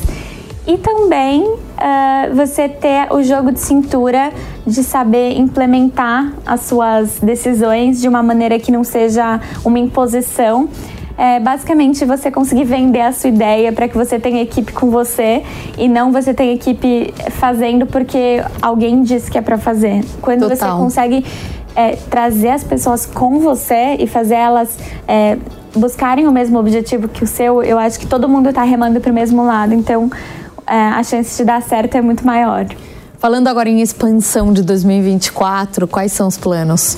E 0.70 0.78
também 0.78 1.42
uh, 1.42 2.36
você 2.36 2.70
ter 2.70 3.12
o 3.12 3.24
jogo 3.24 3.52
de 3.52 3.60
cintura 3.60 4.32
de 4.68 4.84
saber 4.84 5.36
implementar 5.36 6.32
as 6.46 6.62
suas 6.62 7.18
decisões 7.18 8.00
de 8.00 8.08
uma 8.08 8.22
maneira 8.22 8.60
que 8.60 8.72
não 8.72 8.84
seja 8.84 9.42
uma 9.66 9.80
imposição, 9.80 10.70
é 11.18 11.40
basicamente 11.40 12.06
você 12.06 12.30
conseguir 12.30 12.66
vender 12.66 13.02
a 13.02 13.12
sua 13.12 13.32
ideia 13.32 13.74
para 13.74 13.88
que 13.88 13.98
você 13.98 14.20
tenha 14.20 14.44
equipe 14.44 14.72
com 14.72 14.92
você 14.92 15.44
e 15.76 15.88
não 15.88 16.12
você 16.12 16.36
tenha 16.36 16.54
equipe 16.54 17.16
fazendo 17.32 17.88
porque 17.88 18.40
alguém 18.62 19.02
disse 19.02 19.32
que 19.32 19.40
é 19.40 19.42
para 19.42 19.58
fazer. 19.58 20.06
Quando 20.22 20.48
Total. 20.48 20.56
você 20.56 20.84
consegue 20.84 21.26
é, 21.76 21.96
trazer 22.12 22.50
as 22.50 22.64
pessoas 22.64 23.08
com 23.08 23.40
você 23.40 23.96
e 23.98 24.06
fazer 24.06 24.36
elas 24.36 24.78
é, 25.08 25.36
buscarem 25.76 26.28
o 26.28 26.32
mesmo 26.32 26.60
objetivo 26.60 27.08
que 27.08 27.24
o 27.24 27.28
seu, 27.28 27.64
eu 27.64 27.80
acho 27.80 28.00
que 28.00 28.06
todo 28.06 28.30
mundo 28.30 28.50
está 28.50 28.62
remando 28.62 29.02
para 29.02 29.12
o 29.12 29.16
mesmo 29.16 29.44
lado. 29.44 29.74
Então, 29.74 30.12
é, 30.70 30.90
a 30.90 31.04
chance 31.04 31.38
de 31.38 31.44
dar 31.44 31.62
certo 31.62 31.96
é 31.96 32.02
muito 32.02 32.26
maior. 32.26 32.66
Falando 33.18 33.48
agora 33.48 33.68
em 33.68 33.82
expansão 33.82 34.54
de 34.54 34.64
2024, 34.64 35.88
quais 35.88 36.12
são 36.12 36.28
os 36.28 36.38
planos? 36.38 36.96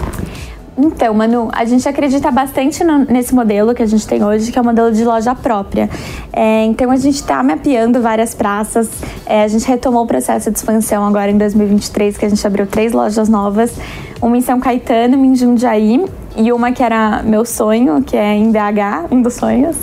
Então, 0.78 1.14
Manu, 1.14 1.50
a 1.52 1.66
gente 1.66 1.88
acredita 1.88 2.32
bastante 2.32 2.84
no, 2.84 3.00
nesse 3.00 3.36
modelo 3.36 3.74
que 3.74 3.84
a 3.84 3.86
gente 3.86 4.08
tem 4.08 4.24
hoje, 4.24 4.52
que 4.52 4.58
é 4.58 4.62
o 4.62 4.66
modelo 4.66 4.92
de 4.92 5.04
loja 5.04 5.36
própria. 5.36 5.90
É, 6.32 6.64
então, 6.66 6.90
a 6.90 6.96
gente 6.96 7.16
está 7.16 7.44
mapeando 7.44 8.02
várias 8.02 8.34
praças. 8.34 8.90
É, 9.26 9.44
a 9.44 9.48
gente 9.48 9.68
retomou 9.68 10.04
o 10.04 10.08
processo 10.08 10.50
de 10.50 10.58
expansão 10.58 11.06
agora 11.06 11.30
em 11.30 11.38
2023, 11.38 12.18
que 12.18 12.26
a 12.26 12.30
gente 12.30 12.46
abriu 12.48 12.66
três 12.66 12.94
lojas 12.94 13.28
novas. 13.28 13.74
Uma 14.22 14.38
em 14.38 14.42
São 14.42 14.60
Caetano, 14.60 15.18
uma 15.18 15.26
em 15.26 15.36
Jundiaí 15.36 16.06
e 16.38 16.52
uma 16.52 16.72
que 16.72 16.82
era 16.82 17.22
meu 17.24 17.46
sonho, 17.46 18.02
que 18.02 18.16
é 18.16 18.34
em 18.34 18.52
BH, 18.52 19.12
um 19.12 19.22
dos 19.22 19.34
sonhos, 19.34 19.76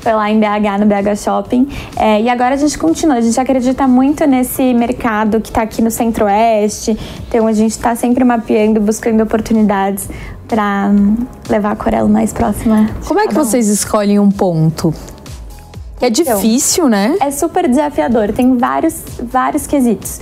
Foi 0.00 0.12
lá 0.12 0.30
em 0.30 0.38
BH, 0.38 0.80
no 0.80 0.86
BH 0.86 1.16
Shopping. 1.16 1.68
É, 1.96 2.20
e 2.22 2.28
agora 2.28 2.54
a 2.54 2.58
gente 2.58 2.78
continua. 2.78 3.16
A 3.16 3.20
gente 3.20 3.38
acredita 3.38 3.86
muito 3.88 4.24
nesse 4.26 4.72
mercado 4.74 5.40
que 5.40 5.48
está 5.48 5.62
aqui 5.62 5.82
no 5.82 5.90
Centro-Oeste. 5.90 6.96
Então 7.28 7.46
a 7.46 7.52
gente 7.52 7.72
está 7.72 7.94
sempre 7.96 8.24
mapeando, 8.24 8.80
buscando 8.80 9.22
oportunidades 9.22 10.08
para 10.46 10.90
levar 11.48 11.72
a 11.72 11.76
Corelo 11.76 12.08
mais 12.08 12.32
próxima. 12.32 12.88
Como 13.06 13.20
é 13.20 13.26
que 13.26 13.34
vocês 13.34 13.68
escolhem 13.68 14.18
um 14.18 14.30
ponto? 14.30 14.94
É 16.00 16.06
Então, 16.08 16.36
difícil, 16.36 16.88
né? 16.88 17.16
É 17.20 17.30
super 17.30 17.68
desafiador, 17.68 18.32
tem 18.32 18.56
vários, 18.56 19.02
vários 19.22 19.66
quesitos. 19.66 20.20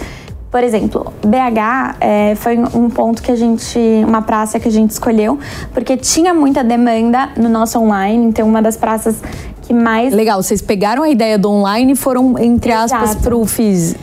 Por 0.56 0.64
exemplo, 0.64 1.12
BH 1.22 1.96
é, 2.00 2.34
foi 2.34 2.56
um 2.56 2.88
ponto 2.88 3.22
que 3.22 3.30
a 3.30 3.36
gente, 3.36 3.78
uma 4.08 4.22
praça 4.22 4.58
que 4.58 4.66
a 4.66 4.72
gente 4.72 4.90
escolheu, 4.90 5.38
porque 5.74 5.98
tinha 5.98 6.32
muita 6.32 6.64
demanda 6.64 7.28
no 7.36 7.46
nosso 7.50 7.78
online, 7.78 8.24
então 8.24 8.48
uma 8.48 8.62
das 8.62 8.74
praças 8.74 9.20
que 9.60 9.74
mais 9.74 10.14
Legal, 10.14 10.42
vocês 10.42 10.62
pegaram 10.62 11.02
a 11.02 11.10
ideia 11.10 11.36
do 11.38 11.50
online 11.50 11.92
e 11.92 11.94
foram, 11.94 12.38
entre 12.38 12.72
aspas, 12.72 13.10
Exato. 13.10 13.22
pro 13.22 13.44
FIS. 13.44 13.96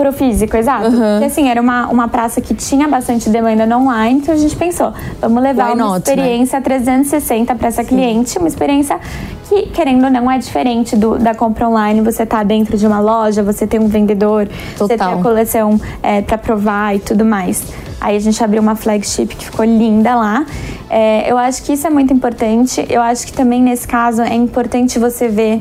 Pro 0.00 0.14
físico, 0.14 0.56
exato. 0.56 0.90
Porque 0.90 1.26
assim, 1.26 1.50
era 1.50 1.60
uma, 1.60 1.86
uma 1.88 2.08
praça 2.08 2.40
que 2.40 2.54
tinha 2.54 2.88
bastante 2.88 3.28
demanda 3.28 3.66
no 3.66 3.80
online, 3.80 4.20
então 4.20 4.34
a 4.34 4.38
gente 4.38 4.56
pensou, 4.56 4.94
vamos 5.20 5.42
levar 5.42 5.66
Why 5.66 5.74
uma 5.74 5.84
not, 5.84 5.92
né? 5.92 6.14
experiência 6.14 6.58
360 6.58 7.54
para 7.54 7.68
essa 7.68 7.84
cliente, 7.84 8.38
uma 8.38 8.48
experiência 8.48 8.98
que, 9.46 9.66
querendo 9.66 10.04
ou 10.04 10.10
não, 10.10 10.30
é 10.30 10.38
diferente 10.38 10.96
do, 10.96 11.18
da 11.18 11.34
compra 11.34 11.68
online. 11.68 12.00
Você 12.00 12.24
tá 12.24 12.42
dentro 12.42 12.78
de 12.78 12.86
uma 12.86 12.98
loja, 12.98 13.42
você 13.42 13.66
tem 13.66 13.78
um 13.78 13.88
vendedor, 13.88 14.48
você 14.74 14.88
tem 14.88 14.96
Total. 14.96 15.18
a 15.18 15.22
coleção 15.22 15.78
é, 16.02 16.22
para 16.22 16.38
provar 16.38 16.96
e 16.96 16.98
tudo 17.00 17.22
mais. 17.22 17.62
Aí 18.00 18.16
a 18.16 18.20
gente 18.20 18.42
abriu 18.42 18.62
uma 18.62 18.76
flagship 18.76 19.26
que 19.26 19.44
ficou 19.44 19.66
linda 19.66 20.14
lá. 20.14 20.46
É, 20.88 21.30
eu 21.30 21.36
acho 21.36 21.62
que 21.62 21.74
isso 21.74 21.86
é 21.86 21.90
muito 21.90 22.10
importante. 22.10 22.86
Eu 22.88 23.02
acho 23.02 23.26
que 23.26 23.34
também 23.34 23.62
nesse 23.62 23.86
caso 23.86 24.22
é 24.22 24.34
importante 24.34 24.98
você 24.98 25.28
ver 25.28 25.60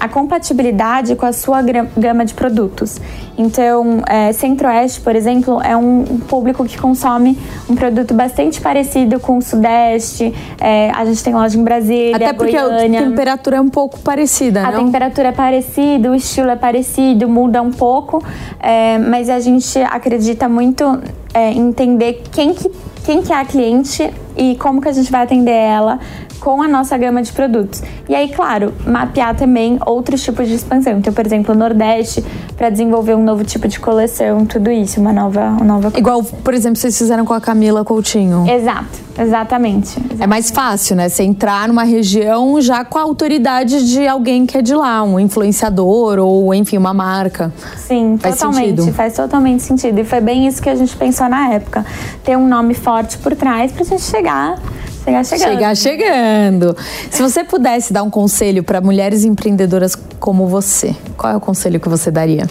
a 0.00 0.08
compatibilidade 0.08 1.14
com 1.16 1.26
a 1.26 1.32
sua 1.32 1.62
gama 1.96 2.24
de 2.24 2.34
produtos. 2.34 3.00
Então, 3.36 4.02
é, 4.08 4.32
Centro-Oeste, 4.32 5.00
por 5.00 5.14
exemplo, 5.14 5.60
é 5.62 5.76
um 5.76 6.04
público 6.28 6.64
que 6.64 6.78
consome 6.78 7.38
um 7.68 7.74
produto 7.74 8.14
bastante 8.14 8.60
parecido 8.60 9.18
com 9.18 9.38
o 9.38 9.42
Sudeste. 9.42 10.32
É, 10.60 10.90
a 10.90 11.04
gente 11.04 11.22
tem 11.22 11.34
loja 11.34 11.58
em 11.58 11.64
Brasília, 11.64 12.16
Até 12.16 12.32
porque 12.32 12.56
a 12.56 12.66
Goiânia. 12.66 13.02
temperatura 13.02 13.56
é 13.56 13.60
um 13.60 13.68
pouco 13.68 14.00
parecida, 14.00 14.66
A 14.66 14.72
não? 14.72 14.84
temperatura 14.84 15.28
é 15.28 15.32
parecida, 15.32 16.10
o 16.10 16.14
estilo 16.14 16.50
é 16.50 16.56
parecido, 16.56 17.28
muda 17.28 17.60
um 17.62 17.72
pouco, 17.72 18.22
é, 18.60 18.98
mas 18.98 19.28
a 19.28 19.40
gente 19.40 19.78
acredita 19.78 20.48
muito 20.48 20.84
é, 21.32 21.50
em 21.52 21.68
entender 21.68 22.22
quem 22.30 22.54
que, 22.54 22.70
quem 23.04 23.22
que 23.22 23.32
é 23.32 23.36
a 23.36 23.44
cliente 23.44 24.12
e 24.36 24.56
como 24.56 24.80
que 24.80 24.88
a 24.88 24.92
gente 24.92 25.10
vai 25.10 25.22
atender 25.22 25.50
ela 25.50 25.98
com 26.40 26.62
a 26.62 26.68
nossa 26.68 26.96
gama 26.96 27.22
de 27.22 27.32
produtos. 27.32 27.82
E 28.08 28.14
aí, 28.14 28.28
claro, 28.28 28.72
mapear 28.86 29.34
também 29.34 29.78
outros 29.84 30.22
tipos 30.22 30.48
de 30.48 30.54
expansão. 30.54 30.98
Então, 30.98 31.12
por 31.12 31.24
exemplo, 31.24 31.54
o 31.54 31.58
Nordeste, 31.58 32.24
para 32.56 32.68
desenvolver 32.70 33.14
um 33.14 33.22
novo 33.22 33.44
tipo 33.44 33.66
de 33.66 33.80
coleção, 33.80 34.44
tudo 34.44 34.70
isso, 34.70 35.00
uma 35.00 35.12
nova, 35.12 35.40
uma 35.48 35.64
nova... 35.64 35.92
Igual, 35.96 36.22
por 36.22 36.54
exemplo, 36.54 36.76
vocês 36.76 36.96
fizeram 36.96 37.24
com 37.24 37.32
a 37.32 37.40
Camila 37.40 37.84
Coutinho. 37.84 38.44
Exato, 38.48 39.00
exatamente. 39.18 39.98
É 40.18 40.26
mais 40.26 40.50
fácil, 40.50 40.96
né? 40.96 41.08
Você 41.08 41.22
entrar 41.22 41.68
numa 41.68 41.84
região 41.84 42.60
já 42.60 42.84
com 42.84 42.98
a 42.98 43.02
autoridade 43.02 43.88
de 43.88 44.06
alguém 44.06 44.46
que 44.46 44.58
é 44.58 44.62
de 44.62 44.74
lá, 44.74 45.02
um 45.02 45.18
influenciador 45.18 46.18
ou, 46.18 46.52
enfim, 46.54 46.76
uma 46.76 46.94
marca. 46.94 47.52
Sim, 47.76 48.18
Faz 48.20 48.36
totalmente. 48.36 48.80
sentido. 48.80 48.94
Faz 48.94 49.14
totalmente 49.14 49.62
sentido. 49.62 49.98
E 49.98 50.04
foi 50.04 50.20
bem 50.20 50.46
isso 50.46 50.62
que 50.62 50.68
a 50.68 50.74
gente 50.74 50.96
pensou 50.96 51.28
na 51.28 51.50
época. 51.50 51.84
Ter 52.22 52.36
um 52.36 52.46
nome 52.46 52.74
forte 52.74 53.18
por 53.18 53.34
trás 53.34 53.72
pra 53.72 53.84
gente 53.84 54.02
chegar, 54.02 54.58
chegar 55.04 55.24
chegando. 55.24 55.52
Chegar 55.52 55.76
chegando. 55.76 56.76
Se 57.10 57.22
você 57.22 57.44
pudesse 57.44 57.92
dar 57.92 58.02
um 58.02 58.10
conselho 58.10 58.62
para 58.62 58.80
mulheres 58.80 59.24
empreendedoras 59.24 59.94
como 60.18 60.46
você, 60.46 60.94
qual 61.16 61.32
é 61.32 61.36
o 61.36 61.40
conselho 61.40 61.78
que 61.78 61.88
você 61.88 62.10
daria? 62.10 62.46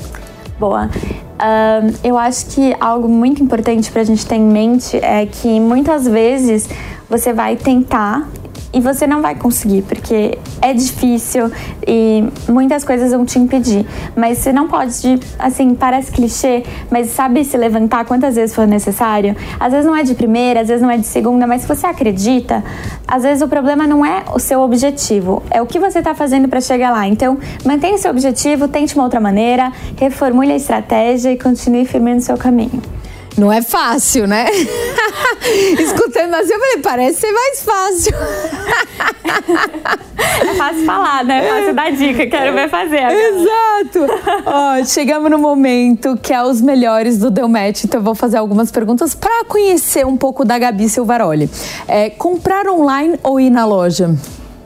Boa. 0.59 0.89
Ahn, 1.39 1.93
eu 2.03 2.17
acho 2.17 2.45
que 2.47 2.75
algo 2.79 3.09
muito 3.09 3.43
importante 3.43 3.91
pra 3.91 4.03
gente 4.03 4.25
ter 4.25 4.35
em 4.35 4.41
mente 4.41 4.97
é 4.97 5.25
que 5.25 5.59
muitas 5.59 6.07
vezes 6.07 6.69
você 7.09 7.33
vai 7.33 7.55
tentar 7.55 8.29
e 8.73 8.81
você 8.81 9.05
não 9.05 9.21
vai 9.21 9.35
conseguir, 9.35 9.83
porque 9.83 10.37
é 10.61 10.73
difícil 10.73 11.51
e 11.87 12.23
muitas 12.49 12.83
coisas 12.83 13.11
vão 13.11 13.23
te 13.23 13.37
impedir. 13.37 13.85
Mas 14.15 14.39
você 14.39 14.51
não 14.51 14.67
pode, 14.67 15.19
assim, 15.37 15.75
parece 15.75 16.11
clichê, 16.11 16.63
mas 16.89 17.07
sabe 17.11 17.43
se 17.45 17.55
levantar 17.55 18.05
quantas 18.05 18.35
vezes 18.35 18.55
for 18.55 18.65
necessário? 18.65 19.35
Às 19.59 19.71
vezes 19.71 19.85
não 19.85 19.95
é 19.95 20.03
de 20.03 20.15
primeira, 20.15 20.61
às 20.61 20.67
vezes 20.67 20.81
não 20.81 20.89
é 20.89 20.97
de 20.97 21.05
segunda, 21.05 21.45
mas 21.45 21.61
se 21.61 21.67
você 21.67 21.85
acredita, 21.85 22.63
às 23.07 23.23
vezes 23.23 23.43
o 23.43 23.47
problema 23.47 23.85
não 23.85 24.05
é 24.05 24.23
o 24.33 24.39
seu 24.39 24.61
objetivo, 24.61 25.43
é 25.51 25.61
o 25.61 25.65
que 25.65 25.79
você 25.79 25.99
está 25.99 26.15
fazendo 26.15 26.47
para 26.47 26.59
chegar 26.59 26.91
lá. 26.91 27.07
Então, 27.07 27.37
mantenha 27.63 27.97
seu 27.97 28.09
objetivo, 28.09 28.67
tente 28.67 28.95
uma 28.95 29.03
outra 29.03 29.19
maneira, 29.19 29.71
reformule 29.97 30.51
a 30.51 30.55
estratégia 30.55 31.31
e 31.31 31.37
continue 31.37 31.85
firme 31.85 32.15
no 32.15 32.21
seu 32.21 32.37
caminho. 32.37 32.81
Não 33.37 33.51
é 33.51 33.61
fácil, 33.61 34.27
né? 34.27 34.47
Escutando 35.79 36.33
assim, 36.35 36.53
eu 36.53 36.59
falei, 36.59 36.77
parece 36.81 37.19
ser 37.21 37.31
mais 37.31 37.63
fácil. 37.63 38.13
É 40.41 40.55
fácil 40.55 40.85
falar, 40.85 41.23
né? 41.23 41.45
É 41.45 41.49
fácil 41.49 41.73
dar 41.73 41.91
dica, 41.91 42.27
quero 42.27 42.53
ver 42.53 42.69
fazer. 42.69 42.99
agora. 42.99 43.19
Exato! 43.19 43.99
Ó, 44.45 44.83
chegamos 44.85 45.29
no 45.29 45.37
momento 45.37 46.17
que 46.21 46.33
é 46.33 46.41
os 46.41 46.61
melhores 46.61 47.17
do 47.17 47.29
Deu 47.29 47.47
Match, 47.47 47.83
então 47.83 47.99
eu 47.99 48.03
vou 48.03 48.15
fazer 48.15 48.37
algumas 48.37 48.71
perguntas 48.71 49.15
para 49.15 49.43
conhecer 49.45 50.05
um 50.05 50.17
pouco 50.17 50.45
da 50.45 50.57
Gabi 50.57 50.87
Silvaroli. 50.87 51.49
É, 51.87 52.09
comprar 52.09 52.67
online 52.67 53.19
ou 53.23 53.39
ir 53.39 53.49
na 53.49 53.65
loja? 53.65 54.15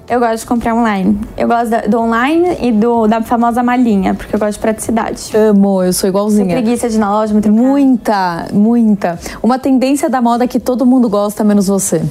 Eu 0.09 0.21
gosto 0.21 0.39
de 0.39 0.45
comprar 0.45 0.73
online. 0.73 1.19
Eu 1.35 1.49
gosto 1.49 1.89
do 1.89 1.99
online 1.99 2.57
e 2.61 2.71
do, 2.71 3.07
da 3.07 3.21
famosa 3.21 3.61
malinha, 3.61 4.13
porque 4.13 4.33
eu 4.33 4.39
gosto 4.39 4.53
de 4.53 4.59
praticidade. 4.59 5.35
Amo, 5.35 5.83
eu 5.83 5.91
sou 5.91 6.07
igualzinha. 6.07 6.55
preguiça 6.55 6.87
de 6.89 6.95
ir 6.95 6.99
na 6.99 7.11
loja. 7.11 7.33
Muita, 7.51 8.47
muita. 8.53 9.19
Uma 9.43 9.59
tendência 9.59 10.09
da 10.09 10.21
moda 10.21 10.47
que 10.47 10.61
todo 10.61 10.85
mundo 10.85 11.09
gosta, 11.09 11.43
menos 11.43 11.67
você. 11.67 12.01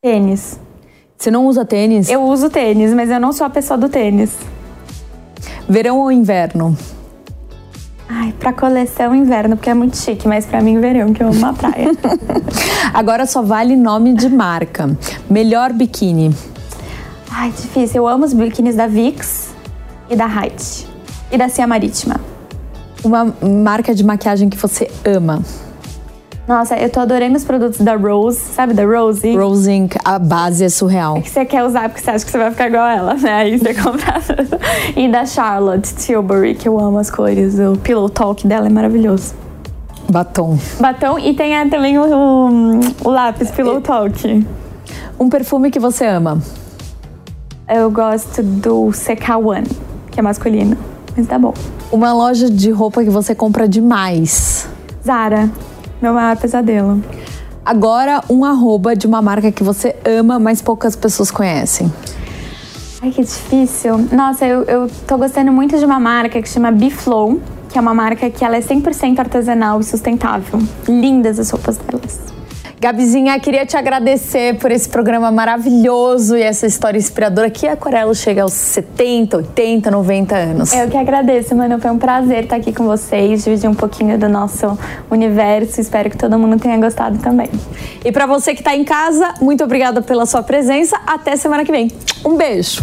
Tênis. 0.00 0.58
Você 1.18 1.30
não 1.30 1.46
usa 1.46 1.66
tênis? 1.66 2.08
Eu 2.08 2.22
uso 2.22 2.48
tênis, 2.48 2.94
mas 2.94 3.10
eu 3.10 3.20
não 3.20 3.30
sou 3.30 3.46
a 3.46 3.50
pessoa 3.50 3.76
do 3.76 3.90
tênis. 3.90 4.34
Verão 5.68 5.98
ou 5.98 6.10
inverno? 6.10 6.74
Ai, 8.12 8.34
pra 8.36 8.52
coleção 8.52 9.14
inverno, 9.14 9.56
porque 9.56 9.70
é 9.70 9.74
muito 9.74 9.96
chique, 9.96 10.26
mas 10.26 10.44
pra 10.44 10.60
mim 10.60 10.80
verão, 10.80 11.12
que 11.12 11.22
eu 11.22 11.28
amo 11.28 11.38
uma 11.38 11.54
praia. 11.54 11.92
Agora 12.92 13.24
só 13.24 13.40
vale 13.40 13.76
nome 13.76 14.14
de 14.14 14.28
marca. 14.28 14.98
Melhor 15.30 15.72
biquíni. 15.72 16.34
Ai, 17.30 17.52
difícil. 17.52 17.98
Eu 17.98 18.08
amo 18.08 18.24
os 18.24 18.32
biquínis 18.32 18.74
da 18.74 18.88
Vix 18.88 19.54
e 20.10 20.16
da 20.16 20.26
Height. 20.26 20.88
E 21.30 21.38
da 21.38 21.48
Cia 21.48 21.68
Marítima. 21.68 22.20
Uma 23.04 23.32
marca 23.40 23.94
de 23.94 24.02
maquiagem 24.02 24.50
que 24.50 24.56
você 24.56 24.90
ama. 25.04 25.40
Nossa, 26.50 26.74
eu 26.74 26.90
tô 26.90 26.98
adorando 26.98 27.36
os 27.36 27.44
produtos 27.44 27.80
da 27.80 27.94
Rose, 27.94 28.40
sabe 28.40 28.74
da 28.74 28.84
Rose? 28.84 29.36
Rose 29.36 29.70
Inc. 29.70 29.94
A 30.04 30.18
base 30.18 30.64
é 30.64 30.68
surreal. 30.68 31.22
Que 31.22 31.30
você 31.30 31.44
quer 31.44 31.62
usar 31.62 31.88
porque 31.88 32.02
você 32.02 32.10
acha 32.10 32.24
que 32.24 32.30
você 32.32 32.38
vai 32.38 32.50
ficar 32.50 32.66
igual 32.66 32.88
ela, 32.88 33.14
né? 33.14 33.32
Aí 33.34 33.56
você 33.56 33.72
compra. 33.80 34.20
e 34.96 35.08
da 35.08 35.24
Charlotte 35.24 35.94
Tilbury, 35.94 36.56
que 36.56 36.68
eu 36.68 36.76
amo 36.80 36.98
as 36.98 37.08
cores. 37.08 37.56
O 37.60 37.78
Pillow 37.78 38.08
Talk 38.08 38.48
dela 38.48 38.66
é 38.66 38.68
maravilhoso. 38.68 39.32
Batom. 40.10 40.58
Batom 40.80 41.20
e 41.20 41.34
tem 41.34 41.54
é, 41.54 41.68
também 41.68 41.96
o, 41.96 42.02
o, 42.02 42.80
o 43.04 43.10
lápis 43.10 43.52
Pillow 43.52 43.80
Talk. 43.80 44.44
Um 45.20 45.28
perfume 45.28 45.70
que 45.70 45.78
você 45.78 46.04
ama. 46.04 46.42
Eu 47.68 47.92
gosto 47.92 48.42
do 48.42 48.86
CK1, 48.86 49.70
que 50.10 50.18
é 50.18 50.22
masculino. 50.24 50.76
Mas 51.16 51.28
tá 51.28 51.38
bom. 51.38 51.54
Uma 51.92 52.12
loja 52.12 52.50
de 52.50 52.72
roupa 52.72 53.04
que 53.04 53.10
você 53.10 53.36
compra 53.36 53.68
demais. 53.68 54.68
Zara, 55.06 55.48
meu 56.00 56.12
maior 56.14 56.36
pesadelo. 56.36 57.02
Agora, 57.64 58.22
um 58.28 58.44
arroba 58.44 58.96
de 58.96 59.06
uma 59.06 59.20
marca 59.20 59.52
que 59.52 59.62
você 59.62 59.94
ama, 60.04 60.38
mas 60.38 60.62
poucas 60.62 60.96
pessoas 60.96 61.30
conhecem. 61.30 61.92
Ai, 63.02 63.10
que 63.10 63.22
difícil. 63.22 63.98
Nossa, 64.12 64.46
eu, 64.46 64.62
eu 64.64 64.90
tô 65.06 65.16
gostando 65.16 65.52
muito 65.52 65.78
de 65.78 65.84
uma 65.84 66.00
marca 66.00 66.40
que 66.40 66.48
chama 66.48 66.70
Biflow, 66.70 67.40
que 67.68 67.78
é 67.78 67.80
uma 67.80 67.94
marca 67.94 68.28
que 68.28 68.44
ela 68.44 68.56
é 68.56 68.60
100% 68.60 69.18
artesanal 69.18 69.80
e 69.80 69.84
sustentável. 69.84 70.58
Lindas 70.88 71.38
as 71.38 71.50
roupas 71.50 71.78
delas. 71.78 72.39
Gabizinha, 72.80 73.38
queria 73.38 73.66
te 73.66 73.76
agradecer 73.76 74.56
por 74.56 74.72
esse 74.72 74.88
programa 74.88 75.30
maravilhoso 75.30 76.34
e 76.34 76.40
essa 76.40 76.66
história 76.66 76.96
inspiradora 76.96 77.50
que 77.50 77.68
a 77.68 77.74
Aquarelo 77.74 78.14
chega 78.14 78.42
aos 78.42 78.54
70, 78.54 79.36
80, 79.36 79.90
90 79.90 80.34
anos. 80.34 80.72
Eu 80.72 80.88
que 80.88 80.96
agradeço, 80.96 81.54
mano. 81.54 81.78
Foi 81.78 81.90
um 81.90 81.98
prazer 81.98 82.44
estar 82.44 82.56
aqui 82.56 82.72
com 82.72 82.86
vocês, 82.86 83.44
dividir 83.44 83.68
um 83.68 83.74
pouquinho 83.74 84.18
do 84.18 84.30
nosso 84.30 84.78
universo. 85.10 85.78
Espero 85.78 86.08
que 86.08 86.16
todo 86.16 86.38
mundo 86.38 86.58
tenha 86.58 86.78
gostado 86.78 87.18
também. 87.18 87.50
E 88.02 88.10
para 88.10 88.24
você 88.24 88.54
que 88.54 88.62
tá 88.62 88.74
em 88.74 88.82
casa, 88.82 89.34
muito 89.42 89.62
obrigada 89.62 90.00
pela 90.00 90.24
sua 90.24 90.42
presença. 90.42 90.98
Até 91.06 91.36
semana 91.36 91.66
que 91.66 91.70
vem. 91.70 91.92
Um 92.24 92.34
beijo. 92.34 92.82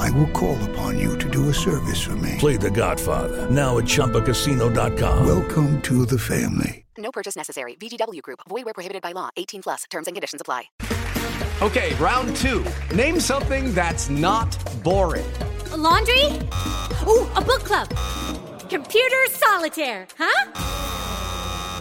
I 0.00 0.10
will 0.12 0.28
call 0.28 0.56
upon 0.70 0.98
you 0.98 1.18
to 1.18 1.28
do 1.28 1.50
a 1.50 1.54
service 1.54 2.00
for 2.00 2.16
me. 2.16 2.36
Play 2.38 2.56
The 2.56 2.70
Godfather 2.70 3.50
now 3.50 3.78
at 3.78 3.84
ChumbaCasino.com. 3.84 5.26
Welcome 5.26 5.80
to 5.82 6.06
the 6.06 6.18
family. 6.18 6.84
No 6.96 7.10
purchase 7.12 7.36
necessary. 7.36 7.74
VGW 7.76 8.22
Group. 8.22 8.40
Void 8.48 8.64
where 8.64 8.74
prohibited 8.74 9.02
by 9.02 9.12
law. 9.12 9.28
18 9.36 9.62
plus. 9.62 9.84
Terms 9.90 10.06
and 10.06 10.16
conditions 10.16 10.40
apply. 10.40 10.64
Okay, 11.62 11.94
round 11.96 12.34
two. 12.36 12.64
Name 12.94 13.20
something 13.20 13.74
that's 13.74 14.08
not 14.08 14.50
boring. 14.82 15.30
A 15.72 15.76
laundry? 15.76 16.24
Ooh, 17.06 17.26
a 17.36 17.42
book 17.42 17.64
club. 17.64 17.88
Computer 18.70 19.26
solitaire, 19.30 20.06
huh? 20.18 20.52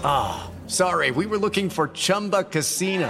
Ah, 0.03 0.51
sorry, 0.67 1.11
we 1.11 1.25
were 1.25 1.37
looking 1.37 1.69
for 1.69 1.87
Chumba 1.89 2.43
Casino. 2.43 3.09